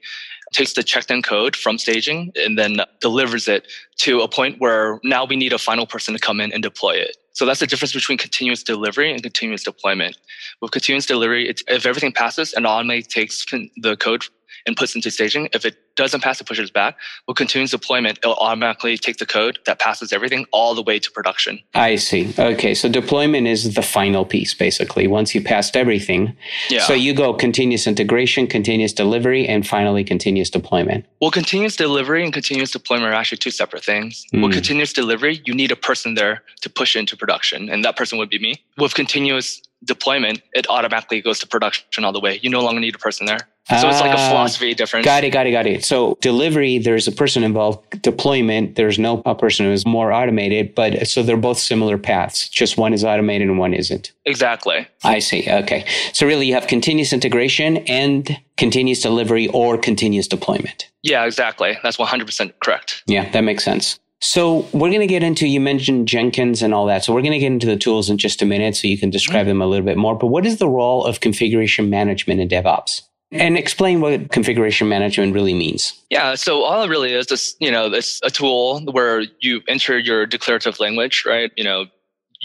takes 0.53 0.75
the 0.75 0.83
checked 0.83 1.11
in 1.11 1.23
code 1.23 1.57
from 1.57 1.79
staging 1.79 2.31
and 2.37 2.59
then 2.59 2.81
delivers 3.01 3.49
it 3.49 3.67
to 3.97 4.21
a 4.21 4.29
point 4.29 4.61
where 4.61 5.01
now 5.03 5.25
we 5.25 5.35
need 5.37 5.53
a 5.53 5.59
final 5.59 5.87
person 5.87 6.15
to 6.15 6.21
come 6.21 6.41
in 6.41 6.53
and 6.53 6.63
deploy 6.63 6.93
it. 6.93 7.17
So 7.33 7.47
that's 7.47 7.61
the 7.61 7.67
difference 7.67 7.95
between 7.95 8.19
continuous 8.19 8.63
delivery 8.63 9.11
and 9.11 9.23
continuous 9.23 9.65
deployment. 9.65 10.19
With 10.61 10.73
continuous 10.73 11.07
delivery, 11.07 11.49
if 11.49 11.87
everything 11.87 12.13
passes, 12.13 12.53
it 12.53 12.67
automatically 12.67 13.03
takes 13.03 13.47
the 13.79 13.97
code 13.97 14.25
and 14.67 14.77
puts 14.77 14.95
into 14.95 15.11
staging. 15.11 15.49
If 15.53 15.65
it 15.65 15.77
doesn't 15.97 16.23
pass, 16.23 16.41
it 16.41 16.47
pushes 16.47 16.71
back. 16.71 16.97
With 17.27 17.37
continuous 17.37 17.71
deployment, 17.71 18.19
it'll 18.19 18.35
automatically 18.35 18.97
take 18.97 19.19
the 19.19 19.27
code 19.27 19.59
that 19.67 19.79
passes 19.79 20.13
everything 20.13 20.47
all 20.53 20.75
the 20.75 20.83
way 20.83 20.99
to 20.99 21.11
production. 21.11 21.61
I 21.75 21.97
see. 21.97 22.33
Okay. 22.39 22.75
So 22.75 22.89
deployment 22.89 23.47
is 23.47 23.75
the 23.75 23.83
final 23.83 24.25
piece, 24.25 24.55
basically, 24.55 25.07
once 25.07 25.35
you 25.35 25.43
passed 25.43 25.77
everything. 25.77 26.37
Yeah. 26.71 26.83
So 26.83 26.95
you 26.95 27.15
go 27.15 27.35
continuous 27.35 27.87
integration, 27.87 28.47
continuous 28.47 28.93
delivery, 28.93 29.47
and 29.47 29.67
finally 29.67 30.05
continuous 30.05 30.51
deployment. 30.51 31.07
Well, 31.21 31.31
continuous 31.31 31.77
delivery 31.77 32.25
and 32.25 32.33
continuous 32.33 32.71
deployment 32.71 33.13
are 33.13 33.15
actually 33.15 33.39
two 33.39 33.51
separate 33.51 33.85
things. 33.85 34.25
Mm. 34.33 34.43
With 34.45 34.53
continuous 34.53 34.93
delivery, 34.93 35.43
you 35.45 35.55
need 35.55 35.71
a 35.71 35.77
person 35.77 36.15
there 36.15 36.43
to 36.63 36.71
push 36.71 36.97
into 36.97 37.17
production, 37.17 37.69
and 37.69 37.85
that 37.85 37.97
person 37.97 38.19
would 38.19 38.31
be 38.31 38.39
me. 38.39 38.63
With 38.79 38.95
continuous 38.95 39.63
deployment, 39.85 40.43
it 40.53 40.67
automatically 40.69 41.21
goes 41.21 41.39
to 41.41 41.47
production 41.47 42.05
all 42.05 42.13
the 42.13 42.21
way. 42.21 42.39
You 42.43 42.51
no 42.51 42.63
longer 42.63 42.81
need 42.81 42.95
a 42.95 42.99
person 42.99 43.27
there. 43.27 43.49
So 43.69 43.89
it's 43.89 44.01
like 44.01 44.11
a 44.11 44.19
ah, 44.19 44.29
philosophy 44.29 44.75
difference. 44.75 45.05
Got 45.05 45.23
it, 45.23 45.31
got 45.31 45.47
it, 45.47 45.53
got 45.53 45.67
it. 45.67 45.85
So 45.85 46.19
delivery, 46.21 46.79
there's 46.79 47.07
a 47.07 47.13
person 47.13 47.45
involved. 47.45 48.03
Deployment, 48.03 48.75
there's 48.75 48.99
no 48.99 49.23
a 49.25 49.37
person 49.37 49.67
who 49.67 49.73
is 49.73 49.87
more 49.87 50.13
automated, 50.13 50.75
but 50.75 51.07
so 51.07 51.23
they're 51.23 51.37
both 51.37 51.59
similar 51.59 51.97
paths. 51.97 52.49
Just 52.49 52.77
one 52.77 52.93
is 52.93 53.05
automated 53.05 53.49
and 53.49 53.59
one 53.59 53.73
isn't. 53.73 54.13
Exactly. 54.25 54.87
I 55.05 55.21
see. 55.21 55.49
Okay. 55.49 55.87
So 56.13 56.27
really 56.27 56.49
you 56.49 56.55
have 56.55 56.67
continuous 56.67 57.13
integration 57.13 57.79
and 57.79 58.37
continuous 58.57 59.01
delivery 59.01 59.47
or 59.49 59.79
continuous 59.79 60.27
deployment. 60.27 60.91
Yeah, 61.03 61.25
exactly. 61.25 61.79
That's 61.85 61.97
100% 61.97 62.53
correct. 62.65 63.05
Yeah, 63.07 63.31
that 63.31 63.43
makes 63.43 63.65
sense. 63.65 63.99
So 64.21 64.69
we're 64.73 64.91
going 64.91 65.01
to 65.01 65.07
get 65.09 65.25
into, 65.25 65.49
you 65.49 65.61
mentioned 65.61 66.07
Jenkins 66.07 66.63
and 66.63 66.73
all 66.73 66.87
that. 66.87 67.05
So 67.05 67.13
we're 67.13 67.23
going 67.23 67.33
to 67.33 67.41
get 67.41 67.51
into 67.51 67.67
the 67.67 67.77
tools 67.77 68.09
in 68.09 68.19
just 68.19 68.41
a 68.41 68.47
minute 68.47 68.77
so 68.77 68.87
you 68.87 68.99
can 68.99 69.11
describe 69.11 69.43
mm-hmm. 69.43 69.49
them 69.49 69.63
a 69.63 69.67
little 69.67 69.85
bit 69.85 69.97
more. 69.97 70.17
But 70.17 70.29
what 70.29 70.47
is 70.47 70.59
the 70.59 70.69
role 70.69 71.05
of 71.05 71.19
configuration 71.19 71.91
management 71.91 72.41
in 72.41 72.49
DevOps? 72.49 73.03
And 73.33 73.57
explain 73.57 74.01
what 74.01 74.31
configuration 74.31 74.89
management 74.89 75.35
really 75.35 75.55
means. 75.55 76.01
Yeah, 76.11 76.35
so 76.35 76.63
all 76.63 76.83
it 76.83 76.89
really 76.89 77.15
is 77.15 77.31
is, 77.31 77.57
you 77.61 77.71
know, 77.71 77.91
it's 77.93 78.21
a 78.23 78.31
tool 78.31 78.81
where 78.93 79.23
you 79.41 79.63
enter 79.69 79.99
your 79.99 80.27
declarative 80.27 80.79
language, 80.79 81.25
right? 81.27 81.51
You 81.57 81.65
know, 81.65 81.87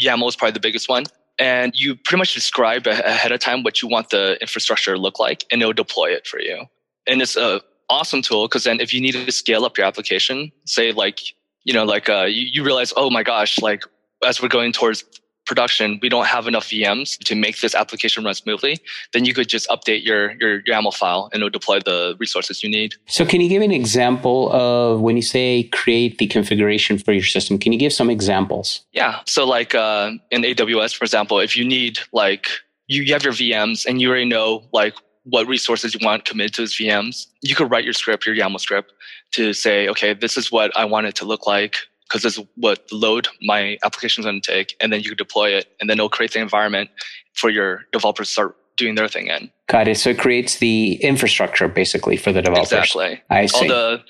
YAML 0.01 0.29
is 0.29 0.36
probably 0.36 0.53
the 0.53 0.60
biggest 0.60 0.88
one. 0.88 1.03
And 1.39 1.74
you 1.75 1.96
pretty 1.96 2.17
much 2.17 2.34
describe 2.34 2.88
ahead 2.88 3.32
of 3.32 3.39
time 3.39 3.63
what 3.63 3.82
you 3.82 3.88
want 3.88 4.10
the 4.10 4.38
infrastructure 4.41 4.96
to 4.96 5.00
look 5.00 5.20
like, 5.20 5.46
and 5.51 5.62
it'll 5.62 5.74
deploy 5.74 6.10
it 6.10 6.25
for 6.25 6.39
you. 6.39 6.65
And 7.06 7.22
it's 7.22 7.38
a 7.38 7.62
awesome 7.89 8.22
tool 8.22 8.48
because 8.48 8.63
then 8.63 8.79
if 8.79 8.94
you 8.94 9.01
need 9.01 9.13
to 9.13 9.32
scale 9.32 9.65
up 9.65 9.77
your 9.77 9.86
application, 9.86 10.51
say 10.65 10.91
like, 10.91 11.20
you 11.63 11.74
know, 11.74 11.84
like 11.84 12.10
uh, 12.10 12.24
you, 12.24 12.48
you 12.51 12.63
realize, 12.63 12.94
oh 12.98 13.10
my 13.10 13.24
gosh, 13.24 13.62
like 13.62 13.84
as 14.25 14.41
we're 14.41 14.48
going 14.48 14.72
towards 14.72 15.03
production, 15.48 16.00
we 16.01 16.10
don't 16.10 16.27
have 16.27 16.46
enough 16.46 16.68
VMs 16.68 17.18
to 17.20 17.36
make 17.36 17.62
this 17.62 17.74
application 17.74 18.24
run 18.24 18.36
smoothly, 18.36 18.77
then 19.13 19.25
you 19.25 19.34
could 19.34 19.48
just 19.48 19.68
update 19.70 20.04
your, 20.04 20.34
your 20.39 20.62
YAML 20.63 20.94
file 20.94 21.30
and 21.32 21.42
it'll 21.42 21.50
deploy 21.50 21.80
the 21.80 22.16
resources 22.20 22.62
you 22.62 22.70
need. 22.70 22.96
So 23.08 23.25
can 23.25 23.42
you 23.42 23.50
give 23.50 23.62
an 23.62 23.72
example 23.72 24.51
of 24.51 25.01
when 25.01 25.16
you 25.16 25.22
say 25.22 25.63
create 25.74 26.18
the 26.18 26.27
configuration 26.27 27.00
for 27.00 27.13
your 27.13 27.24
system? 27.24 27.58
Can 27.58 27.72
you 27.74 27.80
give 27.80 27.94
some 27.94 28.10
examples? 28.10 28.82
Yeah. 28.92 29.22
So 29.25 29.46
like 29.46 29.74
uh, 29.74 30.12
in 30.30 30.44
AWS, 30.44 30.96
for 30.96 31.06
example, 31.06 31.39
if 31.39 31.56
you 31.56 31.66
need 31.66 32.00
like 32.12 32.48
you, 32.88 33.01
you 33.01 33.13
have 33.13 33.24
your 33.24 33.34
VMs 33.34 33.86
and 33.86 34.01
you 34.01 34.10
already 34.10 34.25
know 34.25 34.63
like 34.74 34.94
what 35.24 35.48
resources 35.48 35.94
you 35.94 36.06
want 36.06 36.25
committed 36.25 36.54
to 36.54 36.62
those 36.62 36.77
VMs, 36.77 37.27
you 37.42 37.56
could 37.56 37.70
write 37.70 37.84
your 37.84 37.94
script, 37.94 38.25
your 38.25 38.36
YAML 38.36 38.60
script 38.60 38.94
to 39.32 39.54
say, 39.54 39.89
okay, 39.89 40.13
this 40.13 40.38
is 40.38 40.51
what 40.51 40.75
I 40.77 40.86
want 40.86 41.08
it 41.08 41.16
to 41.16 41.25
look 41.25 41.46
like 41.46 41.75
because 42.08 42.24
this 42.24 42.38
is 42.38 42.46
what 42.56 42.86
load 42.92 43.28
my 43.42 43.78
application 43.84 44.22
is 44.22 44.26
going 44.26 44.42
to 44.42 44.52
take, 44.52 44.76
and 44.80 44.92
then 44.92 45.02
you 45.02 45.16
deploy 45.16 45.50
it, 45.50 45.68
and 45.80 45.90
then 45.90 45.98
it'll 45.98 46.10
create 46.10 46.32
the 46.32 46.40
environment 46.40 46.90
for 47.34 47.50
your 47.50 47.86
developers 47.92 48.28
to 48.28 48.34
start 48.34 48.58
doing 48.78 48.96
their 48.96 49.08
thing 49.08 49.28
in. 49.28 49.52
Got 49.68 49.88
it. 49.88 49.98
So 49.98 50.12
it 50.12 50.20
creates 50.20 50.58
the 50.58 50.94
infrastructure 51.04 51.68
basically 51.68 52.16
for 52.16 52.32
the 52.32 52.42
developers. 52.42 52.72
Exactly. 52.72 53.22
I 53.30 53.48
see. 53.48 53.58
All 53.58 53.68
the, 53.68 54.04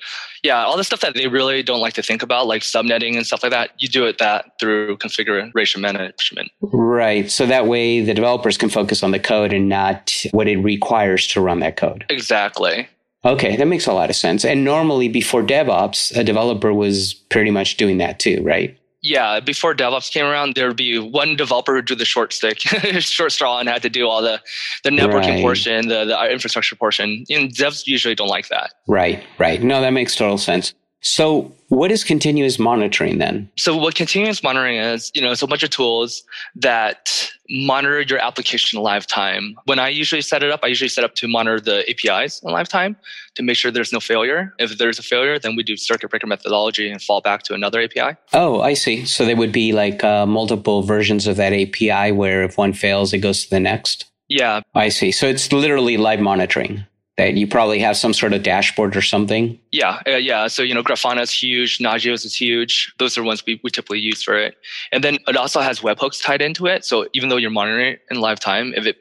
yeah, 0.44 0.62
all 0.64 0.76
the 0.76 0.84
stuff 0.84 1.00
that 1.00 1.14
they 1.14 1.26
really 1.26 1.62
don't 1.62 1.80
like 1.80 1.94
to 1.94 2.02
think 2.02 2.22
about, 2.22 2.46
like 2.46 2.62
subnetting 2.62 3.16
and 3.16 3.26
stuff 3.26 3.42
like 3.42 3.50
that, 3.50 3.70
you 3.78 3.88
do 3.88 4.06
it 4.06 4.18
that 4.18 4.52
through 4.60 4.98
configuration 4.98 5.80
management. 5.80 6.52
Right. 6.60 7.30
So 7.30 7.46
that 7.46 7.66
way 7.66 8.02
the 8.02 8.14
developers 8.14 8.56
can 8.56 8.68
focus 8.68 9.02
on 9.02 9.10
the 9.10 9.18
code 9.18 9.52
and 9.52 9.68
not 9.68 10.12
what 10.30 10.46
it 10.48 10.58
requires 10.58 11.26
to 11.28 11.40
run 11.40 11.60
that 11.60 11.76
code. 11.76 12.04
Exactly. 12.10 12.86
Okay, 13.24 13.56
that 13.56 13.66
makes 13.66 13.86
a 13.86 13.92
lot 13.92 14.10
of 14.10 14.16
sense. 14.16 14.44
And 14.44 14.64
normally 14.64 15.08
before 15.08 15.42
DevOps, 15.42 16.16
a 16.16 16.22
developer 16.22 16.72
was 16.72 17.14
pretty 17.14 17.50
much 17.50 17.76
doing 17.76 17.98
that 17.98 18.18
too, 18.18 18.42
right? 18.42 18.78
Yeah, 19.00 19.38
before 19.40 19.74
DevOps 19.74 20.10
came 20.10 20.24
around, 20.24 20.54
there 20.54 20.66
would 20.66 20.76
be 20.76 20.98
one 20.98 21.36
developer 21.36 21.74
who 21.74 21.82
do 21.82 21.94
the 21.94 22.04
short 22.04 22.32
stick, 22.32 22.58
short 22.98 23.30
straw, 23.32 23.60
and 23.60 23.68
had 23.68 23.82
to 23.82 23.88
do 23.88 24.08
all 24.08 24.22
the 24.22 24.40
the 24.82 24.90
networking 24.90 25.34
right. 25.34 25.42
portion, 25.42 25.88
the, 25.88 26.04
the 26.04 26.32
infrastructure 26.32 26.74
portion. 26.74 27.24
And 27.30 27.52
devs 27.52 27.86
usually 27.86 28.16
don't 28.16 28.28
like 28.28 28.48
that. 28.48 28.74
Right, 28.88 29.24
right. 29.38 29.62
No, 29.62 29.80
that 29.80 29.90
makes 29.90 30.16
total 30.16 30.38
sense. 30.38 30.74
So, 31.00 31.52
what 31.68 31.92
is 31.92 32.02
continuous 32.02 32.58
monitoring 32.58 33.18
then? 33.18 33.48
So, 33.56 33.76
what 33.76 33.94
continuous 33.94 34.42
monitoring 34.42 34.78
is, 34.78 35.12
you 35.14 35.22
know, 35.22 35.30
it's 35.30 35.42
a 35.42 35.46
bunch 35.46 35.62
of 35.62 35.70
tools 35.70 36.24
that 36.56 37.30
monitor 37.48 38.00
your 38.00 38.18
application 38.18 38.80
lifetime. 38.80 39.56
When 39.66 39.78
I 39.78 39.90
usually 39.90 40.22
set 40.22 40.42
it 40.42 40.50
up, 40.50 40.60
I 40.64 40.66
usually 40.66 40.88
set 40.88 41.04
up 41.04 41.14
to 41.16 41.28
monitor 41.28 41.60
the 41.60 41.88
APIs 41.88 42.42
in 42.42 42.50
lifetime 42.50 42.96
to 43.36 43.44
make 43.44 43.56
sure 43.56 43.70
there's 43.70 43.92
no 43.92 44.00
failure. 44.00 44.52
If 44.58 44.76
there's 44.78 44.98
a 44.98 45.02
failure, 45.02 45.38
then 45.38 45.54
we 45.54 45.62
do 45.62 45.76
circuit 45.76 46.10
breaker 46.10 46.26
methodology 46.26 46.90
and 46.90 47.00
fall 47.00 47.20
back 47.20 47.44
to 47.44 47.54
another 47.54 47.80
API. 47.80 48.16
Oh, 48.32 48.60
I 48.60 48.74
see. 48.74 49.04
So, 49.04 49.24
there 49.24 49.36
would 49.36 49.52
be 49.52 49.72
like 49.72 50.02
uh, 50.02 50.26
multiple 50.26 50.82
versions 50.82 51.28
of 51.28 51.36
that 51.36 51.52
API 51.52 52.10
where 52.10 52.42
if 52.42 52.58
one 52.58 52.72
fails, 52.72 53.12
it 53.12 53.18
goes 53.18 53.44
to 53.44 53.50
the 53.50 53.60
next. 53.60 54.06
Yeah. 54.28 54.62
I 54.74 54.88
see. 54.88 55.12
So, 55.12 55.28
it's 55.28 55.52
literally 55.52 55.96
live 55.96 56.18
monitoring 56.18 56.84
that 57.18 57.34
you 57.34 57.46
probably 57.48 57.80
have 57.80 57.96
some 57.96 58.14
sort 58.14 58.32
of 58.32 58.44
dashboard 58.44 58.96
or 58.96 59.02
something. 59.02 59.58
Yeah, 59.72 60.00
uh, 60.06 60.12
yeah. 60.12 60.46
So 60.46 60.62
you 60.62 60.72
know, 60.72 60.84
Grafana 60.84 61.20
is 61.20 61.32
huge, 61.32 61.78
Nagios 61.78 62.24
is 62.24 62.34
huge. 62.34 62.94
Those 62.98 63.18
are 63.18 63.24
ones 63.24 63.44
we, 63.44 63.60
we 63.62 63.70
typically 63.70 63.98
use 63.98 64.22
for 64.22 64.38
it. 64.38 64.56
And 64.92 65.04
then 65.04 65.18
it 65.26 65.36
also 65.36 65.60
has 65.60 65.80
webhooks 65.80 66.22
tied 66.22 66.40
into 66.40 66.66
it. 66.66 66.84
So 66.84 67.06
even 67.12 67.28
though 67.28 67.36
you're 67.36 67.50
monitoring 67.50 67.94
it 67.94 68.02
in 68.10 68.20
live 68.20 68.40
time, 68.40 68.72
if 68.74 68.86
it 68.86 68.96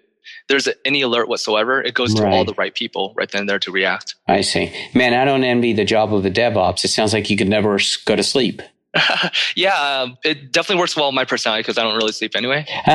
there's 0.49 0.67
any 0.83 1.01
alert 1.01 1.29
whatsoever, 1.29 1.81
it 1.81 1.93
goes 1.93 2.13
to 2.15 2.23
right. 2.23 2.33
all 2.33 2.43
the 2.43 2.53
right 2.55 2.73
people 2.73 3.13
right 3.15 3.29
then 3.31 3.45
there 3.45 3.59
to 3.59 3.71
react. 3.71 4.15
I 4.27 4.41
see. 4.41 4.73
Man, 4.93 5.13
I 5.13 5.23
don't 5.23 5.43
envy 5.43 5.73
the 5.73 5.85
job 5.85 6.13
of 6.13 6.23
the 6.23 6.31
DevOps. 6.31 6.83
It 6.83 6.89
sounds 6.89 7.13
like 7.13 7.29
you 7.29 7.37
could 7.37 7.49
never 7.49 7.79
go 8.05 8.15
to 8.15 8.23
sleep. 8.23 8.61
yeah, 9.55 10.01
um, 10.01 10.17
it 10.23 10.51
definitely 10.51 10.79
works 10.79 10.95
well 10.95 11.07
with 11.07 11.15
my 11.15 11.25
personality 11.25 11.61
because 11.61 11.77
I 11.77 11.83
don't 11.83 11.95
really 11.95 12.11
sleep 12.11 12.35
anyway. 12.35 12.65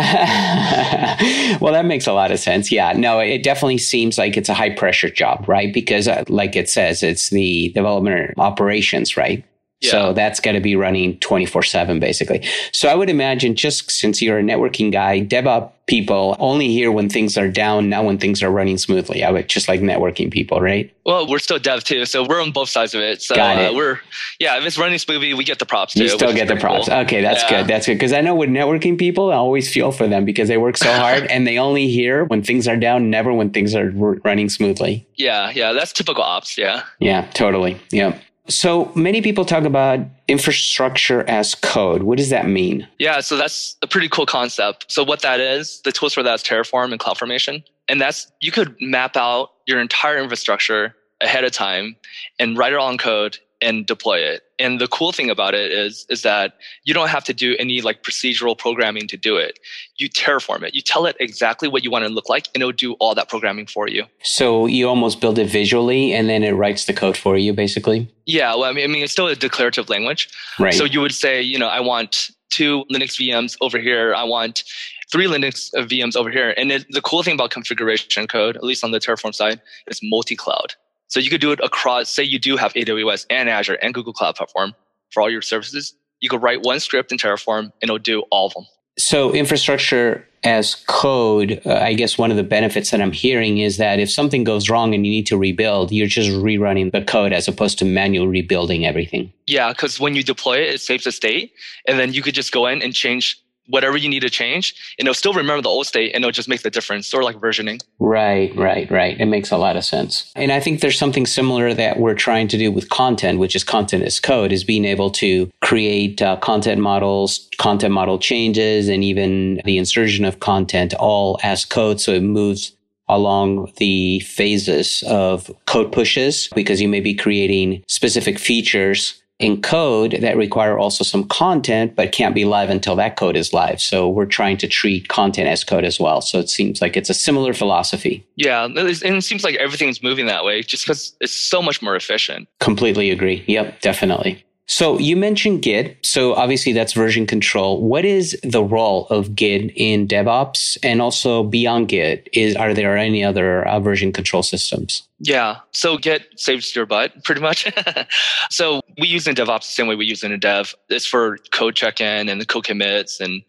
well, 1.60 1.72
that 1.72 1.84
makes 1.84 2.06
a 2.06 2.12
lot 2.12 2.30
of 2.32 2.38
sense. 2.38 2.72
Yeah, 2.72 2.92
no, 2.92 3.18
it 3.20 3.42
definitely 3.42 3.78
seems 3.78 4.18
like 4.18 4.36
it's 4.36 4.48
a 4.48 4.54
high 4.54 4.70
pressure 4.70 5.10
job, 5.10 5.48
right? 5.48 5.72
Because, 5.72 6.08
uh, 6.08 6.24
like 6.28 6.56
it 6.56 6.68
says, 6.68 7.02
it's 7.02 7.30
the 7.30 7.70
development 7.70 8.34
operations, 8.38 9.16
right? 9.16 9.44
Yeah. 9.82 9.90
So 9.90 10.12
that's 10.12 10.40
got 10.40 10.52
to 10.52 10.60
be 10.60 10.76
running 10.76 11.18
24 11.18 11.62
7, 11.62 12.00
basically. 12.00 12.44
So 12.72 12.88
I 12.88 12.94
would 12.94 13.10
imagine 13.10 13.56
just 13.56 13.90
since 13.90 14.22
you're 14.22 14.38
a 14.38 14.42
networking 14.42 14.92
guy, 14.92 15.20
DevOps 15.20 15.72
people 15.86 16.36
only 16.38 16.68
hear 16.68 16.92
when 16.92 17.08
things 17.08 17.36
are 17.36 17.48
down, 17.48 17.88
not 17.88 18.04
when 18.04 18.16
things 18.16 18.42
are 18.42 18.50
running 18.50 18.78
smoothly. 18.78 19.24
I 19.24 19.30
would 19.30 19.48
just 19.48 19.68
like 19.68 19.80
networking 19.80 20.30
people, 20.30 20.60
right? 20.60 20.94
Well, 21.04 21.28
we're 21.28 21.40
still 21.40 21.58
dev 21.58 21.82
too. 21.82 22.06
So 22.06 22.26
we're 22.26 22.40
on 22.40 22.52
both 22.52 22.68
sides 22.68 22.94
of 22.94 23.00
it. 23.00 23.20
So 23.20 23.34
Got 23.34 23.58
it. 23.58 23.70
Uh, 23.72 23.74
we're, 23.74 24.00
yeah, 24.38 24.56
if 24.58 24.64
it's 24.64 24.78
running 24.78 24.98
smoothly, 24.98 25.34
we 25.34 25.44
get 25.44 25.58
the 25.58 25.66
props 25.66 25.94
too. 25.94 26.04
You 26.04 26.08
still 26.08 26.32
get 26.32 26.48
the 26.48 26.56
props. 26.56 26.88
Cool. 26.88 26.98
Okay, 26.98 27.20
that's 27.20 27.42
yeah. 27.42 27.58
good. 27.60 27.66
That's 27.66 27.86
good. 27.86 27.94
Because 27.96 28.12
I 28.12 28.20
know 28.20 28.34
with 28.34 28.48
networking 28.48 28.96
people, 28.96 29.32
I 29.32 29.36
always 29.36 29.72
feel 29.72 29.90
for 29.90 30.06
them 30.06 30.24
because 30.24 30.48
they 30.48 30.56
work 30.56 30.76
so 30.76 30.92
hard 30.94 31.24
and 31.24 31.46
they 31.46 31.58
only 31.58 31.88
hear 31.88 32.24
when 32.24 32.42
things 32.42 32.68
are 32.68 32.76
down, 32.76 33.10
never 33.10 33.32
when 33.32 33.50
things 33.50 33.74
are 33.74 33.90
running 33.90 34.48
smoothly. 34.48 35.06
Yeah, 35.16 35.50
yeah, 35.50 35.72
that's 35.72 35.92
typical 35.92 36.22
ops. 36.22 36.56
Yeah. 36.56 36.84
Yeah, 37.00 37.28
totally. 37.32 37.80
Yeah. 37.90 38.18
So 38.48 38.90
many 38.94 39.22
people 39.22 39.44
talk 39.44 39.64
about 39.64 40.00
infrastructure 40.26 41.22
as 41.28 41.54
code. 41.54 42.02
What 42.02 42.18
does 42.18 42.30
that 42.30 42.48
mean? 42.48 42.88
Yeah, 42.98 43.20
so 43.20 43.36
that's 43.36 43.76
a 43.82 43.86
pretty 43.86 44.08
cool 44.08 44.26
concept. 44.26 44.86
So 44.90 45.04
what 45.04 45.22
that 45.22 45.40
is, 45.40 45.80
the 45.84 45.92
tools 45.92 46.14
for 46.14 46.22
that 46.22 46.34
is 46.34 46.42
Terraform 46.42 46.90
and 46.90 47.00
CloudFormation. 47.00 47.62
And 47.88 48.00
that's 48.00 48.30
you 48.40 48.50
could 48.50 48.74
map 48.80 49.16
out 49.16 49.50
your 49.66 49.80
entire 49.80 50.18
infrastructure 50.18 50.94
ahead 51.20 51.44
of 51.44 51.52
time 51.52 51.96
and 52.38 52.58
write 52.58 52.72
it 52.72 52.78
all 52.78 52.90
in 52.90 52.98
code 52.98 53.38
and 53.60 53.86
deploy 53.86 54.18
it. 54.18 54.42
And 54.62 54.80
the 54.80 54.88
cool 54.88 55.12
thing 55.12 55.28
about 55.28 55.54
it 55.54 55.72
is, 55.72 56.06
is 56.08 56.22
that 56.22 56.54
you 56.84 56.94
don't 56.94 57.08
have 57.08 57.24
to 57.24 57.34
do 57.34 57.56
any 57.58 57.80
like 57.80 58.02
procedural 58.02 58.56
programming 58.56 59.08
to 59.08 59.16
do 59.16 59.36
it. 59.36 59.58
You 59.96 60.08
terraform 60.08 60.62
it. 60.62 60.74
You 60.74 60.82
tell 60.82 61.04
it 61.06 61.16
exactly 61.20 61.68
what 61.68 61.82
you 61.84 61.90
want 61.90 62.04
it 62.04 62.08
to 62.08 62.14
look 62.14 62.28
like 62.28 62.48
and 62.54 62.62
it'll 62.62 62.72
do 62.72 62.94
all 62.94 63.14
that 63.14 63.28
programming 63.28 63.66
for 63.66 63.88
you. 63.88 64.04
So 64.22 64.66
you 64.66 64.88
almost 64.88 65.20
build 65.20 65.38
it 65.38 65.48
visually 65.48 66.12
and 66.12 66.28
then 66.28 66.42
it 66.44 66.52
writes 66.52 66.86
the 66.86 66.94
code 66.94 67.16
for 67.16 67.36
you 67.36 67.52
basically? 67.52 68.08
Yeah. 68.26 68.54
Well, 68.54 68.64
I 68.64 68.72
mean, 68.72 68.84
I 68.84 68.86
mean, 68.86 69.02
it's 69.02 69.12
still 69.12 69.26
a 69.26 69.34
declarative 69.34 69.88
language. 69.88 70.28
Right. 70.58 70.74
So 70.74 70.84
you 70.84 71.00
would 71.00 71.14
say, 71.14 71.42
you 71.42 71.58
know, 71.58 71.68
I 71.68 71.80
want 71.80 72.30
two 72.50 72.84
Linux 72.92 73.18
VMs 73.18 73.56
over 73.60 73.78
here. 73.78 74.14
I 74.14 74.22
want 74.22 74.62
three 75.10 75.26
Linux 75.26 75.70
VMs 75.74 76.16
over 76.16 76.30
here. 76.30 76.54
And 76.56 76.72
it, 76.72 76.86
the 76.90 77.02
cool 77.02 77.22
thing 77.22 77.34
about 77.34 77.50
configuration 77.50 78.26
code, 78.26 78.56
at 78.56 78.64
least 78.64 78.84
on 78.84 78.92
the 78.92 78.98
Terraform 78.98 79.34
side, 79.34 79.60
is 79.88 80.00
multi-cloud. 80.02 80.74
So 81.12 81.20
you 81.20 81.28
could 81.28 81.42
do 81.42 81.52
it 81.52 81.60
across, 81.62 82.08
say 82.08 82.22
you 82.22 82.38
do 82.38 82.56
have 82.56 82.72
AWS 82.72 83.26
and 83.28 83.50
Azure 83.50 83.74
and 83.82 83.92
Google 83.92 84.14
Cloud 84.14 84.34
Platform 84.34 84.74
for 85.10 85.20
all 85.20 85.28
your 85.28 85.42
services. 85.42 85.92
You 86.20 86.30
could 86.30 86.42
write 86.42 86.62
one 86.62 86.80
script 86.80 87.12
in 87.12 87.18
Terraform 87.18 87.64
and 87.64 87.72
it'll 87.82 87.98
do 87.98 88.22
all 88.30 88.46
of 88.46 88.54
them. 88.54 88.64
So 88.98 89.30
infrastructure 89.34 90.26
as 90.42 90.74
code, 90.86 91.60
uh, 91.66 91.74
I 91.74 91.92
guess 91.92 92.16
one 92.16 92.30
of 92.30 92.38
the 92.38 92.42
benefits 92.42 92.92
that 92.92 93.02
I'm 93.02 93.12
hearing 93.12 93.58
is 93.58 93.76
that 93.76 94.00
if 94.00 94.10
something 94.10 94.42
goes 94.42 94.70
wrong 94.70 94.94
and 94.94 95.04
you 95.04 95.12
need 95.12 95.26
to 95.26 95.36
rebuild, 95.36 95.92
you're 95.92 96.06
just 96.06 96.30
rerunning 96.30 96.92
the 96.92 97.02
code 97.02 97.34
as 97.34 97.46
opposed 97.46 97.78
to 97.80 97.84
manual 97.84 98.26
rebuilding 98.26 98.86
everything. 98.86 99.34
Yeah, 99.46 99.70
because 99.70 100.00
when 100.00 100.14
you 100.14 100.22
deploy 100.22 100.60
it, 100.62 100.74
it 100.74 100.80
saves 100.80 101.04
the 101.04 101.12
state, 101.12 101.52
and 101.86 101.98
then 101.98 102.14
you 102.14 102.22
could 102.22 102.34
just 102.34 102.52
go 102.52 102.66
in 102.66 102.80
and 102.80 102.94
change 102.94 103.41
whatever 103.72 103.96
you 103.96 104.08
need 104.08 104.20
to 104.20 104.30
change 104.30 104.74
and 104.98 105.08
it'll 105.08 105.14
still 105.14 105.32
remember 105.32 105.62
the 105.62 105.68
old 105.68 105.86
state 105.86 106.12
and 106.14 106.22
it'll 106.22 106.30
just 106.30 106.48
make 106.48 106.60
the 106.62 106.70
difference 106.70 107.06
sort 107.06 107.24
of 107.24 107.26
like 107.26 107.36
versioning. 107.36 107.82
Right 107.98 108.54
right 108.54 108.90
right. 108.90 109.18
It 109.18 109.26
makes 109.26 109.50
a 109.50 109.56
lot 109.56 109.76
of 109.76 109.84
sense. 109.84 110.30
And 110.36 110.52
i 110.52 110.60
think 110.60 110.80
there's 110.80 110.98
something 110.98 111.26
similar 111.26 111.72
that 111.74 111.98
we're 111.98 112.14
trying 112.14 112.48
to 112.48 112.58
do 112.58 112.70
with 112.70 112.90
content 112.90 113.38
which 113.38 113.56
is 113.56 113.64
content 113.64 114.04
as 114.04 114.20
code 114.20 114.52
is 114.52 114.62
being 114.62 114.84
able 114.84 115.10
to 115.22 115.50
create 115.62 116.20
uh, 116.20 116.36
content 116.36 116.80
models 116.80 117.48
content 117.58 117.94
model 117.94 118.18
changes 118.18 118.88
and 118.88 119.02
even 119.02 119.60
the 119.64 119.78
insertion 119.78 120.24
of 120.24 120.40
content 120.40 120.92
all 120.94 121.40
as 121.42 121.64
code 121.64 122.00
so 122.00 122.12
it 122.12 122.22
moves 122.22 122.72
along 123.08 123.70
the 123.76 124.20
phases 124.20 125.02
of 125.06 125.50
code 125.66 125.92
pushes 125.92 126.48
because 126.54 126.80
you 126.80 126.88
may 126.88 127.00
be 127.00 127.14
creating 127.14 127.82
specific 127.86 128.38
features 128.38 129.21
in 129.42 129.60
code 129.60 130.18
that 130.20 130.36
require 130.36 130.78
also 130.78 131.02
some 131.02 131.24
content, 131.24 131.96
but 131.96 132.12
can't 132.12 132.34
be 132.34 132.44
live 132.44 132.70
until 132.70 132.94
that 132.96 133.16
code 133.16 133.36
is 133.36 133.52
live. 133.52 133.80
So 133.80 134.08
we're 134.08 134.24
trying 134.24 134.56
to 134.58 134.68
treat 134.68 135.08
content 135.08 135.48
as 135.48 135.64
code 135.64 135.84
as 135.84 135.98
well. 135.98 136.20
So 136.20 136.38
it 136.38 136.48
seems 136.48 136.80
like 136.80 136.96
it's 136.96 137.10
a 137.10 137.14
similar 137.14 137.52
philosophy. 137.52 138.24
Yeah. 138.36 138.64
And 138.64 138.78
it 138.78 139.24
seems 139.24 139.42
like 139.42 139.56
everything's 139.56 140.02
moving 140.02 140.26
that 140.26 140.44
way 140.44 140.62
just 140.62 140.84
because 140.84 141.16
it's 141.20 141.32
so 141.32 141.60
much 141.60 141.82
more 141.82 141.96
efficient. 141.96 142.48
Completely 142.60 143.10
agree. 143.10 143.44
Yep, 143.48 143.80
definitely. 143.80 144.44
So 144.66 144.98
you 144.98 145.16
mentioned 145.16 145.62
Git. 145.62 145.98
So 146.02 146.34
obviously 146.34 146.72
that's 146.72 146.92
version 146.92 147.26
control. 147.26 147.82
What 147.82 148.04
is 148.04 148.38
the 148.42 148.62
role 148.62 149.06
of 149.08 149.34
Git 149.34 149.72
in 149.76 150.06
DevOps 150.06 150.78
and 150.82 151.02
also 151.02 151.42
beyond 151.42 151.88
Git? 151.88 152.28
Is 152.32 152.54
are 152.56 152.72
there 152.72 152.96
any 152.96 153.24
other 153.24 153.66
uh, 153.66 153.80
version 153.80 154.12
control 154.12 154.42
systems? 154.42 155.02
Yeah. 155.18 155.58
So 155.72 155.98
Git 155.98 156.26
saves 156.36 156.74
your 156.74 156.86
butt 156.86 157.24
pretty 157.24 157.40
much. 157.40 157.72
so 158.50 158.80
we 158.98 159.08
use 159.08 159.26
in 159.26 159.34
DevOps 159.34 159.66
the 159.66 159.72
same 159.72 159.88
way 159.88 159.96
we 159.96 160.06
use 160.06 160.22
in 160.22 160.32
a 160.32 160.38
dev. 160.38 160.74
It's 160.88 161.06
for 161.06 161.38
code 161.50 161.74
check-in 161.74 162.28
and 162.28 162.40
the 162.40 162.46
code 162.46 162.64
commits 162.64 163.20
and 163.20 163.42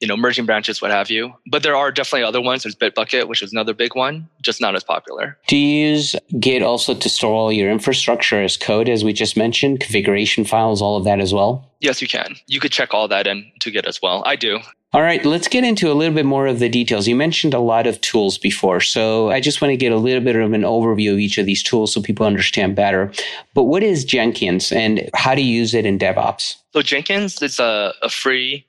you 0.00 0.08
know, 0.08 0.16
merging 0.16 0.46
branches, 0.46 0.82
what 0.82 0.90
have 0.90 1.10
you. 1.10 1.32
But 1.50 1.62
there 1.62 1.76
are 1.76 1.90
definitely 1.90 2.24
other 2.24 2.40
ones. 2.40 2.62
There's 2.62 2.76
Bitbucket, 2.76 3.28
which 3.28 3.42
is 3.42 3.52
another 3.52 3.74
big 3.74 3.94
one, 3.94 4.28
just 4.42 4.60
not 4.60 4.74
as 4.74 4.84
popular. 4.84 5.38
Do 5.46 5.56
you 5.56 5.88
use 5.88 6.16
Git 6.38 6.62
also 6.62 6.94
to 6.94 7.08
store 7.08 7.32
all 7.32 7.52
your 7.52 7.70
infrastructure 7.70 8.42
as 8.42 8.56
code, 8.56 8.88
as 8.88 9.04
we 9.04 9.12
just 9.12 9.36
mentioned, 9.36 9.80
configuration 9.80 10.44
files, 10.44 10.82
all 10.82 10.96
of 10.96 11.04
that 11.04 11.20
as 11.20 11.32
well? 11.32 11.70
Yes, 11.80 12.00
you 12.00 12.08
can. 12.08 12.36
You 12.46 12.60
could 12.60 12.72
check 12.72 12.94
all 12.94 13.08
that 13.08 13.26
in 13.26 13.50
to 13.60 13.70
Git 13.70 13.86
as 13.86 14.00
well. 14.02 14.22
I 14.26 14.36
do. 14.36 14.60
All 14.92 15.02
right, 15.02 15.22
let's 15.26 15.48
get 15.48 15.64
into 15.64 15.90
a 15.90 15.94
little 15.94 16.14
bit 16.14 16.24
more 16.24 16.46
of 16.46 16.58
the 16.58 16.70
details. 16.70 17.06
You 17.06 17.16
mentioned 17.16 17.52
a 17.52 17.58
lot 17.58 17.86
of 17.86 18.00
tools 18.00 18.38
before, 18.38 18.80
so 18.80 19.30
I 19.30 19.40
just 19.40 19.60
want 19.60 19.72
to 19.72 19.76
get 19.76 19.92
a 19.92 19.98
little 19.98 20.22
bit 20.22 20.36
of 20.36 20.52
an 20.52 20.62
overview 20.62 21.12
of 21.12 21.18
each 21.18 21.36
of 21.36 21.44
these 21.44 21.62
tools 21.62 21.92
so 21.92 22.00
people 22.00 22.24
understand 22.24 22.76
better. 22.76 23.12
But 23.52 23.64
what 23.64 23.82
is 23.82 24.06
Jenkins 24.06 24.72
and 24.72 25.10
how 25.12 25.34
to 25.34 25.42
use 25.42 25.74
it 25.74 25.84
in 25.84 25.98
DevOps? 25.98 26.56
So 26.72 26.80
Jenkins 26.82 27.42
is 27.42 27.58
a, 27.58 27.92
a 28.00 28.08
free 28.08 28.64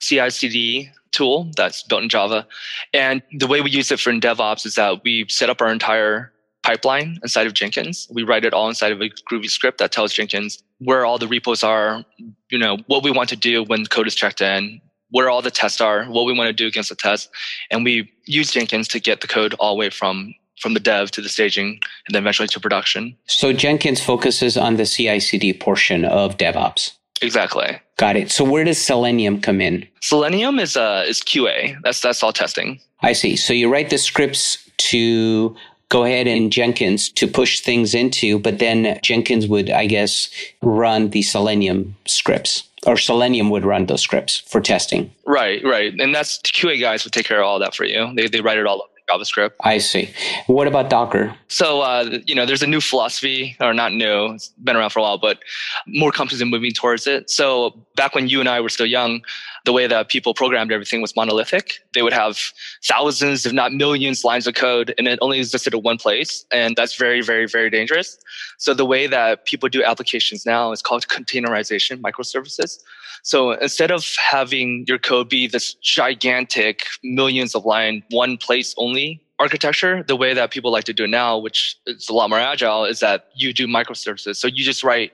CI 0.00 0.30
CD 0.30 0.90
tool 1.12 1.50
that's 1.56 1.82
built 1.82 2.02
in 2.02 2.08
Java. 2.08 2.46
And 2.92 3.22
the 3.32 3.46
way 3.46 3.60
we 3.60 3.70
use 3.70 3.90
it 3.90 4.00
for 4.00 4.10
in 4.10 4.20
DevOps 4.20 4.66
is 4.66 4.74
that 4.74 5.02
we 5.04 5.26
set 5.28 5.50
up 5.50 5.60
our 5.60 5.70
entire 5.70 6.32
pipeline 6.62 7.18
inside 7.22 7.46
of 7.46 7.54
Jenkins. 7.54 8.08
We 8.10 8.22
write 8.22 8.44
it 8.44 8.52
all 8.52 8.68
inside 8.68 8.92
of 8.92 9.00
a 9.00 9.08
Groovy 9.30 9.48
script 9.48 9.78
that 9.78 9.92
tells 9.92 10.12
Jenkins 10.12 10.62
where 10.78 11.04
all 11.04 11.18
the 11.18 11.26
repos 11.26 11.62
are, 11.62 12.04
you 12.50 12.58
know, 12.58 12.78
what 12.86 13.02
we 13.02 13.10
want 13.10 13.28
to 13.30 13.36
do 13.36 13.64
when 13.64 13.86
code 13.86 14.06
is 14.06 14.14
checked 14.14 14.40
in, 14.40 14.80
where 15.10 15.30
all 15.30 15.42
the 15.42 15.50
tests 15.50 15.80
are, 15.80 16.04
what 16.04 16.24
we 16.24 16.32
want 16.32 16.48
to 16.48 16.52
do 16.52 16.66
against 16.66 16.90
the 16.90 16.96
test. 16.96 17.30
And 17.70 17.84
we 17.84 18.12
use 18.24 18.50
Jenkins 18.50 18.88
to 18.88 19.00
get 19.00 19.20
the 19.20 19.26
code 19.26 19.54
all 19.54 19.74
the 19.74 19.78
way 19.78 19.90
from 19.90 20.34
from 20.60 20.74
the 20.74 20.80
dev 20.80 21.08
to 21.12 21.20
the 21.20 21.28
staging 21.28 21.78
and 22.06 22.14
then 22.14 22.22
eventually 22.24 22.48
to 22.48 22.58
production. 22.58 23.16
So 23.26 23.52
Jenkins 23.52 24.02
focuses 24.02 24.56
on 24.56 24.76
the 24.76 24.84
CI 24.84 25.20
CD 25.20 25.52
portion 25.52 26.04
of 26.04 26.36
DevOps. 26.36 26.92
Exactly. 27.22 27.78
Got 27.98 28.16
it. 28.16 28.30
So 28.30 28.44
where 28.44 28.64
does 28.64 28.80
Selenium 28.80 29.40
come 29.40 29.60
in? 29.60 29.86
Selenium 30.00 30.58
is 30.58 30.76
uh, 30.76 31.04
is 31.06 31.20
QA. 31.20 31.76
That's 31.82 32.00
that's 32.00 32.22
all 32.22 32.32
testing. 32.32 32.80
I 33.02 33.12
see. 33.12 33.36
So 33.36 33.52
you 33.52 33.70
write 33.70 33.90
the 33.90 33.98
scripts 33.98 34.58
to 34.90 35.54
go 35.88 36.04
ahead 36.04 36.26
and 36.26 36.52
Jenkins 36.52 37.08
to 37.10 37.26
push 37.26 37.60
things 37.60 37.94
into, 37.94 38.38
but 38.38 38.58
then 38.60 38.98
Jenkins 39.02 39.46
would, 39.48 39.70
I 39.70 39.86
guess, 39.86 40.30
run 40.62 41.10
the 41.10 41.22
Selenium 41.22 41.96
scripts. 42.06 42.64
Or 42.86 42.96
Selenium 42.96 43.50
would 43.50 43.64
run 43.64 43.86
those 43.86 44.02
scripts 44.02 44.36
for 44.38 44.60
testing. 44.60 45.10
Right, 45.26 45.62
right. 45.64 45.92
And 45.98 46.14
that's 46.14 46.38
QA 46.38 46.80
guys 46.80 47.04
would 47.04 47.12
take 47.12 47.26
care 47.26 47.40
of 47.40 47.46
all 47.46 47.58
that 47.58 47.74
for 47.74 47.84
you. 47.84 48.12
They, 48.14 48.28
they 48.28 48.40
write 48.40 48.58
it 48.58 48.66
all 48.66 48.82
up 48.82 48.90
JavaScript. 49.08 49.52
I 49.62 49.78
see. 49.78 50.10
What 50.46 50.66
about 50.66 50.90
Docker? 50.90 51.34
So, 51.48 51.80
uh, 51.80 52.18
you 52.26 52.34
know, 52.34 52.46
there's 52.46 52.62
a 52.62 52.66
new 52.66 52.80
philosophy, 52.80 53.56
or 53.60 53.72
not 53.72 53.92
new, 53.92 54.32
it's 54.32 54.48
been 54.48 54.76
around 54.76 54.90
for 54.90 55.00
a 55.00 55.02
while, 55.02 55.18
but 55.18 55.38
more 55.86 56.12
companies 56.12 56.42
are 56.42 56.46
moving 56.46 56.72
towards 56.72 57.06
it. 57.06 57.30
So, 57.30 57.74
back 57.96 58.14
when 58.14 58.28
you 58.28 58.40
and 58.40 58.48
I 58.48 58.60
were 58.60 58.68
still 58.68 58.86
young, 58.86 59.22
the 59.64 59.72
way 59.72 59.86
that 59.86 60.08
people 60.08 60.34
programmed 60.34 60.72
everything 60.72 61.02
was 61.02 61.14
monolithic. 61.16 61.74
They 61.94 62.02
would 62.02 62.12
have 62.12 62.38
thousands, 62.84 63.44
if 63.44 63.52
not 63.52 63.72
millions, 63.72 64.24
lines 64.24 64.46
of 64.46 64.54
code, 64.54 64.94
and 64.98 65.08
it 65.08 65.18
only 65.20 65.38
existed 65.38 65.74
in 65.74 65.82
one 65.82 65.98
place. 65.98 66.44
And 66.52 66.76
that's 66.76 66.94
very, 66.96 67.22
very, 67.22 67.46
very 67.46 67.70
dangerous. 67.70 68.18
So, 68.58 68.74
the 68.74 68.86
way 68.86 69.06
that 69.06 69.44
people 69.46 69.68
do 69.68 69.82
applications 69.82 70.46
now 70.46 70.72
is 70.72 70.82
called 70.82 71.08
containerization, 71.08 72.00
microservices. 72.00 72.78
So 73.22 73.52
instead 73.52 73.90
of 73.90 74.04
having 74.30 74.84
your 74.86 74.98
code 74.98 75.28
be 75.28 75.46
this 75.46 75.74
gigantic 75.74 76.84
millions 77.02 77.54
of 77.54 77.64
line, 77.64 78.02
one 78.10 78.36
place 78.36 78.74
only 78.78 79.22
architecture, 79.38 80.02
the 80.02 80.16
way 80.16 80.34
that 80.34 80.50
people 80.50 80.72
like 80.72 80.84
to 80.84 80.92
do 80.92 81.04
it 81.04 81.10
now, 81.10 81.38
which 81.38 81.76
is 81.86 82.08
a 82.08 82.12
lot 82.12 82.30
more 82.30 82.38
agile, 82.38 82.84
is 82.84 83.00
that 83.00 83.28
you 83.34 83.52
do 83.52 83.66
microservices. 83.66 84.36
So 84.36 84.48
you 84.48 84.64
just 84.64 84.82
write 84.82 85.12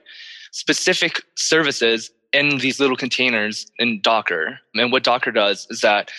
specific 0.51 1.21
services 1.35 2.09
in 2.33 2.57
these 2.57 2.79
little 2.79 2.97
containers 2.97 3.67
in 3.77 4.01
Docker. 4.01 4.59
And 4.73 4.91
what 4.91 5.03
Docker 5.03 5.31
does 5.31 5.67
is 5.69 5.81
that 5.81 6.11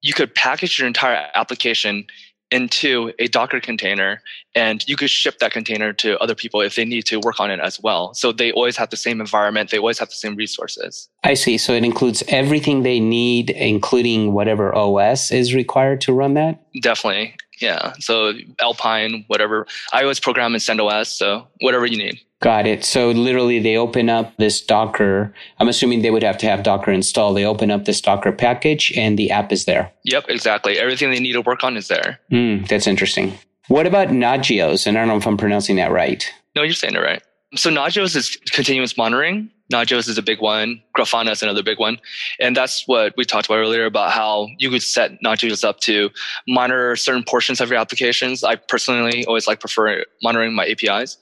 you 0.00 0.12
could 0.12 0.34
package 0.34 0.78
your 0.78 0.88
entire 0.88 1.28
application 1.34 2.06
into 2.52 3.12
a 3.18 3.26
Docker 3.28 3.60
container 3.60 4.22
and 4.54 4.86
you 4.86 4.96
could 4.96 5.10
ship 5.10 5.38
that 5.38 5.52
container 5.52 5.92
to 5.94 6.18
other 6.20 6.34
people 6.34 6.60
if 6.60 6.76
they 6.76 6.84
need 6.84 7.06
to 7.06 7.18
work 7.20 7.40
on 7.40 7.50
it 7.50 7.58
as 7.58 7.80
well. 7.80 8.12
So 8.14 8.30
they 8.30 8.52
always 8.52 8.76
have 8.76 8.90
the 8.90 8.96
same 8.96 9.20
environment, 9.20 9.70
they 9.70 9.78
always 9.78 9.98
have 9.98 10.10
the 10.10 10.14
same 10.14 10.36
resources. 10.36 11.08
I 11.24 11.34
see. 11.34 11.56
So 11.56 11.72
it 11.72 11.84
includes 11.84 12.22
everything 12.28 12.82
they 12.82 13.00
need, 13.00 13.50
including 13.50 14.34
whatever 14.34 14.74
OS 14.76 15.32
is 15.32 15.54
required 15.54 16.00
to 16.02 16.12
run 16.12 16.34
that? 16.34 16.62
Definitely. 16.80 17.34
Yeah. 17.60 17.94
So 17.98 18.34
Alpine, 18.60 19.24
whatever. 19.28 19.66
I 19.92 20.02
always 20.02 20.20
program 20.20 20.54
in 20.54 20.60
CentOS, 20.60 21.06
so 21.06 21.46
whatever 21.60 21.86
you 21.86 21.96
need. 21.96 22.20
Got 22.42 22.66
it. 22.66 22.84
So 22.84 23.12
literally 23.12 23.60
they 23.60 23.76
open 23.76 24.10
up 24.10 24.36
this 24.36 24.60
Docker. 24.60 25.32
I'm 25.60 25.68
assuming 25.68 26.02
they 26.02 26.10
would 26.10 26.24
have 26.24 26.38
to 26.38 26.46
have 26.46 26.64
Docker 26.64 26.90
installed. 26.90 27.36
They 27.36 27.44
open 27.44 27.70
up 27.70 27.84
this 27.84 28.00
Docker 28.00 28.32
package 28.32 28.92
and 28.96 29.16
the 29.16 29.30
app 29.30 29.52
is 29.52 29.64
there. 29.64 29.92
Yep, 30.02 30.24
exactly. 30.28 30.76
Everything 30.76 31.12
they 31.12 31.20
need 31.20 31.34
to 31.34 31.40
work 31.40 31.62
on 31.62 31.76
is 31.76 31.86
there. 31.86 32.18
Mm, 32.32 32.66
that's 32.66 32.88
interesting. 32.88 33.38
What 33.68 33.86
about 33.86 34.08
Nagios? 34.08 34.88
And 34.88 34.98
I 34.98 35.02
don't 35.02 35.08
know 35.08 35.16
if 35.18 35.26
I'm 35.26 35.36
pronouncing 35.36 35.76
that 35.76 35.92
right. 35.92 36.28
No, 36.56 36.64
you're 36.64 36.74
saying 36.74 36.96
it 36.96 36.98
right. 36.98 37.22
So 37.54 37.70
Nagios 37.70 38.16
is 38.16 38.36
continuous 38.50 38.96
monitoring. 38.96 39.48
Nagios 39.72 40.08
is 40.08 40.18
a 40.18 40.22
big 40.22 40.40
one. 40.40 40.82
Grafana 40.98 41.30
is 41.30 41.44
another 41.44 41.62
big 41.62 41.78
one. 41.78 41.98
And 42.40 42.56
that's 42.56 42.88
what 42.88 43.14
we 43.16 43.24
talked 43.24 43.46
about 43.46 43.58
earlier 43.58 43.84
about 43.84 44.10
how 44.10 44.48
you 44.58 44.68
could 44.68 44.82
set 44.82 45.12
Nagios 45.24 45.62
up 45.62 45.78
to 45.80 46.10
monitor 46.48 46.96
certain 46.96 47.22
portions 47.22 47.60
of 47.60 47.70
your 47.70 47.78
applications. 47.78 48.42
I 48.42 48.56
personally 48.56 49.24
always 49.26 49.46
like 49.46 49.60
prefer 49.60 50.04
monitoring 50.24 50.54
my 50.54 50.66
APIs. 50.66 51.18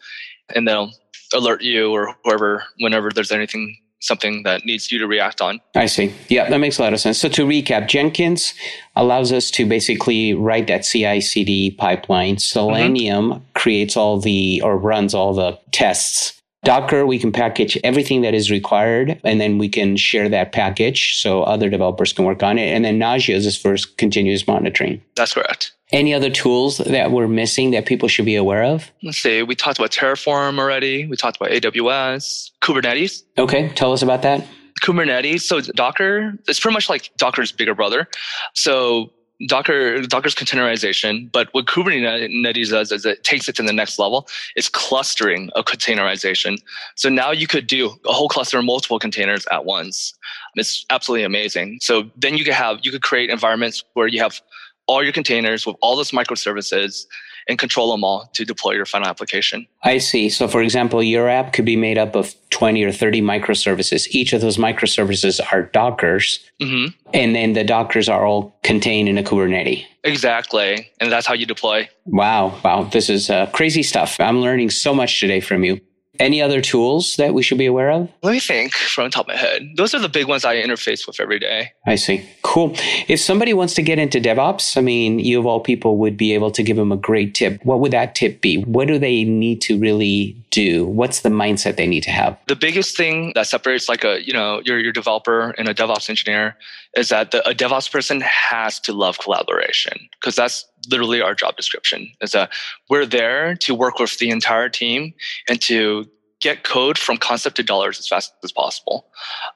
And 0.57 0.67
they'll 0.67 0.93
alert 1.35 1.63
you 1.63 1.93
or 1.93 2.15
whoever 2.25 2.65
whenever 2.79 3.11
there's 3.11 3.33
anything 3.33 3.77
something 4.01 4.43
that 4.45 4.65
needs 4.65 4.91
you 4.91 4.99
to 4.99 5.07
react 5.07 5.41
on. 5.41 5.61
I 5.75 5.87
see. 5.87 6.13
Yeah, 6.29 6.49
that 6.49 6.59
makes 6.59 6.79
a 6.79 6.83
lot 6.83 6.93
of 6.93 7.01
sense. 7.01 7.19
So 7.19 7.29
to 7.29 7.47
recap, 7.47 7.87
Jenkins 7.87 8.55
allows 8.97 9.31
us 9.31 9.51
to 9.53 9.67
basically 9.67 10.35
write 10.35 10.67
that 10.69 10.85
CI 10.85 11.21
CD 11.21 11.71
pipeline. 11.71 12.39
Selenium 12.39 13.31
mm-hmm. 13.31 13.45
creates 13.55 13.97
all 13.97 14.19
the 14.19 14.61
or 14.63 14.77
runs 14.77 15.15
all 15.15 15.35
the 15.35 15.59
tests. 15.73 16.41
Docker, 16.63 17.07
we 17.07 17.19
can 17.19 17.33
package 17.33 17.79
everything 17.85 18.21
that 18.21 18.35
is 18.35 18.51
required 18.51 19.19
and 19.25 19.41
then 19.41 19.57
we 19.57 19.69
can 19.69 19.97
share 19.97 20.29
that 20.29 20.53
package 20.53 21.19
so 21.19 21.43
other 21.43 21.71
developers 21.71 22.13
can 22.13 22.27
work 22.27 22.43
on 22.43 22.59
it. 22.59 22.75
And 22.75 22.85
then 22.85 22.99
Nagios 22.99 23.47
is 23.47 23.57
for 23.57 23.77
continuous 23.97 24.47
monitoring. 24.47 25.01
That's 25.17 25.33
correct. 25.33 25.73
Any 25.93 26.15
other 26.15 26.31
tools 26.31 26.79
that 26.79 27.11
we're 27.11 27.29
missing 27.29 27.73
that 27.73 27.87
people 27.87 28.09
should 28.09 28.25
be 28.25 28.37
aware 28.37 28.63
of? 28.63 28.91
Let's 29.03 29.19
see. 29.19 29.43
We 29.43 29.55
talked 29.55 29.79
about 29.79 29.91
Terraform 29.91 30.59
already. 30.59 31.07
We 31.07 31.17
talked 31.17 31.37
about 31.37 31.51
AWS, 31.51 32.53
Kubernetes. 32.61 33.25
Okay. 33.39 33.71
Tell 33.71 33.93
us 33.93 34.03
about 34.03 34.23
that. 34.23 34.47
Kubernetes. 34.83 35.43
So 35.43 35.61
Docker, 35.61 36.35
it's 36.49 36.61
pretty 36.61 36.75
much 36.75 36.89
like 36.89 37.11
Docker's 37.17 37.53
bigger 37.53 37.75
brother. 37.75 38.09
So 38.55 39.13
Docker, 39.47 40.03
Docker's 40.03 40.35
containerization, 40.35 41.33
but 41.33 41.49
what 41.53 41.65
Kubernetes 41.65 42.71
does 42.71 42.93
is 42.93 43.07
it 43.07 43.25
takes 43.25 43.49
it 43.49 43.57
to 43.57 43.63
the 43.63 43.73
next 43.73 43.99
level. 43.99 44.29
It's 44.55 44.69
clustering 44.69 45.51
of 45.55 45.65
containerization. 45.65 46.59
So 46.97 47.09
now 47.09 47.31
you 47.31 47.47
could 47.47 47.67
do 47.67 47.91
a 48.07 48.13
whole 48.13 48.29
cluster 48.29 48.59
of 48.59 48.65
multiple 48.65 48.99
containers 48.99 49.47
at 49.51 49.65
once. 49.65 50.13
It's 50.57 50.85
absolutely 50.91 51.25
amazing. 51.25 51.79
So 51.81 52.11
then 52.17 52.37
you 52.37 52.45
could 52.45 52.55
have, 52.55 52.81
you 52.83 52.91
could 52.91 53.03
create 53.03 53.31
environments 53.31 53.83
where 53.95 54.07
you 54.07 54.21
have 54.21 54.41
all 54.87 55.03
your 55.03 55.13
containers 55.13 55.67
with 55.67 55.77
all 55.81 55.97
those 55.97 56.11
microservices 56.11 57.07
and 57.49 57.59
control 57.59 57.91
them 57.91 58.05
all 58.05 58.29
to 58.35 58.45
deploy 58.45 58.73
your 58.73 58.87
final 58.87 59.09
application. 59.09 59.67
I 59.83 59.99
see. 59.99 60.29
So, 60.29 60.47
for 60.47 60.63
example, 60.63 61.03
your 61.03 61.29
app 61.29 61.53
could 61.53 61.65
be 61.65 61.77
made 61.77 61.99
up 61.99 62.15
of 62.15 62.35
20 62.51 62.83
or 62.85 62.93
30 62.93 63.23
microservices. 63.23 64.07
Each 64.11 64.33
of 64.33 64.41
those 64.41 64.57
microservices 64.57 65.41
are 65.53 65.65
Dockers, 65.65 66.41
mm-hmm. 66.61 66.97
and 67.13 67.35
then 67.35 67.55
the 67.55 67.65
Dockers 67.65 68.09
are 68.09 68.25
all 68.25 68.57
contained 68.63 69.09
in 69.09 69.19
a 69.19 69.23
Kubernetes. 69.23 69.85
Exactly. 70.05 70.91
And 71.01 71.11
that's 71.11 71.27
how 71.27 71.35
you 71.35 71.47
deploy. 71.47 71.89
Wow. 72.07 72.59
Wow. 72.65 72.85
This 72.85 73.11
is 73.11 73.31
uh, 73.31 73.47
crazy 73.47 73.83
stuff. 73.83 74.19
I'm 74.19 74.41
learning 74.41 74.71
so 74.71 74.95
much 74.95 75.21
today 75.21 75.41
from 75.41 75.65
you. 75.65 75.81
Any 76.21 76.43
other 76.43 76.61
tools 76.61 77.17
that 77.17 77.33
we 77.33 77.43
should 77.43 77.59
be 77.59 77.67
aware 77.67 77.91
of? 77.91 78.09
Let 78.23 78.33
me 78.33 78.41
think 78.41 78.75
from 78.75 79.05
the 79.05 79.11
top 79.11 79.25
of 79.25 79.29
my 79.29 79.37
head. 79.37 79.71
Those 79.77 79.95
are 79.95 79.99
the 79.99 80.09
big 80.09 80.29
ones 80.29 80.45
I 80.45 80.57
interface 80.57 81.07
with 81.07 81.19
every 81.19 81.39
day. 81.39 81.73
I 81.87 81.97
see. 81.97 82.29
Cool. 82.43 82.75
If 83.09 83.21
somebody 83.21 83.55
wants 83.55 83.73
to 83.75 83.83
get 83.83 83.99
into 83.99 84.21
DevOps, 84.21 84.77
I 84.77 84.83
mean, 84.83 85.19
you 85.19 85.41
of 85.41 85.47
all 85.47 85.61
people 85.61 85.97
would 85.97 86.19
be 86.19 86.35
able 86.35 86.51
to 86.51 86.63
give 86.63 86.77
them 86.77 86.93
a 86.93 86.97
great 86.97 87.35
tip. 87.35 87.65
What 87.65 87.81
would 87.81 87.93
that 87.93 88.15
tip 88.15 88.43
be? 88.43 88.63
What 88.63 88.87
do 88.87 88.99
they 88.99 89.25
need 89.25 89.63
to 89.63 89.79
really 89.79 90.37
do? 90.51 90.85
What's 90.85 91.21
the 91.21 91.31
mindset 91.31 91.77
they 91.77 91.87
need 91.87 92.03
to 92.03 92.11
have? 92.11 92.39
The 92.49 92.57
biggest 92.57 92.97
thing 92.97 93.33
that 93.35 93.47
separates 93.47 93.89
like 93.89 94.05
a, 94.05 94.25
you 94.25 94.35
know, 94.35 94.61
your, 94.65 94.79
your 94.79 94.93
developer 94.93 95.55
and 95.57 95.69
a 95.69 95.75
DevOps 95.75 96.11
engineer 96.11 96.57
is 96.97 97.09
that 97.09 97.31
the, 97.31 97.49
a 97.49 97.55
DevOps 97.55 97.91
person 97.91 98.21
has 98.21 98.79
to 98.81 98.93
love 98.93 99.19
collaboration 99.19 100.09
because 100.21 100.37
that's 100.37 100.67
literally 100.89 101.21
our 101.21 101.35
job 101.35 101.57
description 101.57 102.11
is 102.21 102.33
that 102.33 102.51
we're 102.89 103.07
there 103.07 103.55
to 103.57 103.75
work 103.75 103.99
with 103.99 104.19
the 104.19 104.31
entire 104.31 104.69
team 104.69 105.13
and 105.49 105.61
to 105.63 106.07
get 106.41 106.65
code 106.65 106.97
from 106.97 107.19
concept 107.19 107.57
to 107.57 107.63
dollars 107.63 107.99
as 107.99 108.09
fast 108.09 108.33
as 108.43 108.51
possible. 108.51 109.07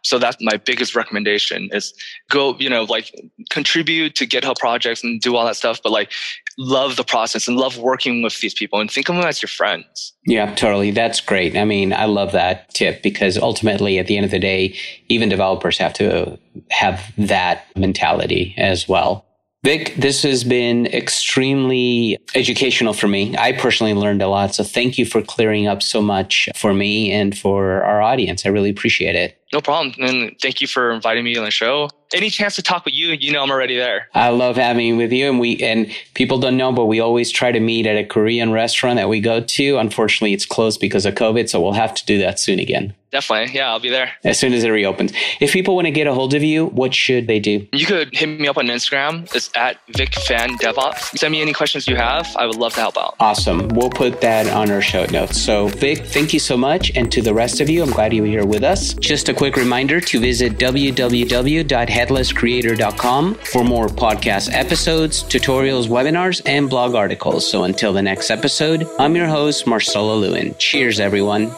So 0.03 0.19
that's 0.19 0.37
my 0.41 0.59
biggest 0.59 0.95
recommendation 0.95 1.71
is 1.73 1.95
go, 2.29 2.57
you 2.59 2.69
know, 2.69 2.85
like 2.85 3.11
contribute 3.51 4.15
to 4.17 4.27
GitHub 4.27 4.59
projects 4.59 5.03
and 5.03 5.21
do 5.21 5.35
all 5.35 5.47
that 5.47 5.57
stuff, 5.57 5.81
but 5.83 5.93
like 5.93 6.13
love 6.59 6.97
the 6.97 7.05
process 7.05 7.49
and 7.49 7.57
love 7.57 7.79
working 7.79 8.23
with 8.23 8.39
these 8.41 8.55
people 8.55 8.81
and 8.81 8.91
think 8.91 9.09
of 9.09 9.17
them 9.17 9.25
as 9.25 9.41
your 9.41 9.49
friends. 9.49 10.13
Yeah, 10.27 10.55
totally. 10.55 10.91
That's 10.91 11.21
great. 11.21 11.57
I 11.57 11.65
mean, 11.65 11.93
I 11.93 12.05
love 12.05 12.33
that 12.33 12.73
tip 12.75 13.03
because 13.03 13.39
ultimately 13.39 13.99
at 13.99 14.07
the 14.07 14.17
end 14.17 14.27
of 14.27 14.31
the 14.31 14.39
day, 14.39 14.77
even 15.09 15.29
developers 15.31 15.79
have 15.79 15.95
to 15.95 16.39
have 16.71 17.13
that 17.17 17.65
mentality 17.77 18.55
as 18.59 18.87
well. 18.87 19.25
Vic, 19.65 19.95
this 19.97 20.23
has 20.25 20.45
been 20.45 20.85
extremely 20.89 22.19
educational 22.35 22.93
for 22.93 23.09
me. 23.09 23.35
I 23.39 23.53
personally 23.53 23.95
learned 23.95 24.21
a 24.21 24.29
lot. 24.29 24.55
So 24.55 24.63
thank 24.63 24.99
you 24.99 25.07
for 25.07 25.23
clearing 25.23 25.67
up 25.67 25.83
so 25.83 26.03
much 26.03 26.51
for 26.55 26.75
me 26.75 27.11
and 27.11 27.37
for 27.37 27.83
our 27.83 28.03
audience. 28.03 28.45
I 28.45 28.51
really 28.51 28.69
appreciate 28.69 29.15
it. 29.15 29.41
No 29.55 29.63
problem. 29.63 29.95
And 30.01 30.37
thank 30.43 30.61
you 30.61 30.67
for 30.67 30.91
inviting 30.91 31.25
me 31.25 31.35
on 31.39 31.47
the 31.47 31.51
show. 31.51 31.89
Any 32.13 32.29
chance 32.29 32.57
to 32.57 32.63
talk 32.63 32.85
with 32.85 32.93
you, 32.93 33.13
you 33.13 33.33
know 33.33 33.43
I'm 33.43 33.51
already 33.51 33.77
there. 33.77 34.09
I 34.13 34.29
love 34.29 34.57
having 34.57 34.87
you 34.87 34.97
with 34.99 35.13
you. 35.13 35.31
And 35.31 35.41
we 35.41 35.57
and 35.63 35.91
people 36.13 36.39
don't 36.39 36.59
know, 36.59 36.71
but 36.71 36.85
we 36.85 37.01
always 37.01 37.31
try 37.31 37.51
to 37.51 37.61
meet 37.61 37.87
at 37.87 37.97
a 37.97 38.05
Korean 38.05 38.53
restaurant 38.53 38.97
that 38.97 39.09
we 39.09 39.21
go 39.21 39.41
to. 39.41 39.79
Unfortunately, 39.79 40.35
it's 40.35 40.45
closed 40.45 40.79
because 40.79 41.07
of 41.07 41.15
COVID, 41.15 41.49
so 41.49 41.63
we'll 41.63 41.73
have 41.73 41.95
to 41.95 42.05
do 42.05 42.19
that 42.19 42.39
soon 42.39 42.59
again. 42.59 42.95
Definitely. 43.15 43.55
Yeah, 43.55 43.71
I'll 43.71 43.79
be 43.79 43.91
there. 43.91 44.11
As 44.25 44.41
soon 44.41 44.53
as 44.55 44.65
it 44.65 44.71
reopens. 44.71 45.13
If 45.39 45.53
people 45.53 45.77
want 45.77 45.87
to 45.87 45.93
get 45.93 46.09
a 46.09 46.13
hold 46.13 46.35
of 46.35 46.43
you, 46.43 46.67
what 46.67 46.93
should 46.93 47.29
they 47.29 47.39
do? 47.39 47.65
You 47.73 47.87
could 47.87 48.13
hit 48.13 48.27
me 48.27 48.49
up 48.49 48.59
on 48.59 48.67
Instagram. 48.67 49.33
It's 49.33 49.51
at 49.55 49.79
VicFanDevOps. 49.93 51.17
Send 51.17 51.31
me 51.31 51.41
any 51.41 51.53
questions 51.53 51.87
you 51.87 51.95
have. 51.95 52.27
I 52.37 52.45
would 52.45 52.57
love 52.57 52.75
to 52.75 52.81
help 52.81 52.99
out. 52.99 53.15
Awesome. 53.21 53.69
We'll 53.69 53.89
put 53.89 54.21
that 54.23 54.49
on 54.49 54.69
our 54.73 54.83
show 54.83 55.07
notes. 55.07 55.41
So, 55.41 55.69
Vic, 55.69 55.99
thank 55.99 56.35
you 56.35 56.41
so 56.41 56.57
much. 56.57 56.91
And 56.97 57.13
to 57.13 57.23
the 57.23 57.33
rest 57.33 57.61
of 57.61 57.71
you, 57.71 57.85
I'm 57.85 57.93
glad 57.93 58.13
you 58.13 58.23
were 58.23 58.29
here 58.29 58.45
with 58.45 58.65
us. 58.65 58.95
Just 58.95 59.29
a 59.29 59.35
quick 59.35 59.55
reminder 59.55 60.01
to 60.01 60.19
visit 60.19 60.59
www.headlesscreator.com 60.59 63.35
for 63.37 63.63
more 63.63 63.87
podcast 63.87 64.53
episodes, 64.53 65.23
tutorials, 65.23 65.87
webinars, 65.87 66.43
and 66.47 66.69
blog 66.69 66.97
articles. 66.97 67.49
So, 67.49 67.63
until 67.63 67.93
the 67.93 68.03
next 68.03 68.33
episode, 68.33 68.89
I'm 68.99 69.15
your 69.15 69.29
host, 69.29 69.69
Marcelo 69.69 70.17
Lewin. 70.17 70.57
Cheers, 70.59 70.99
everyone. 70.99 71.55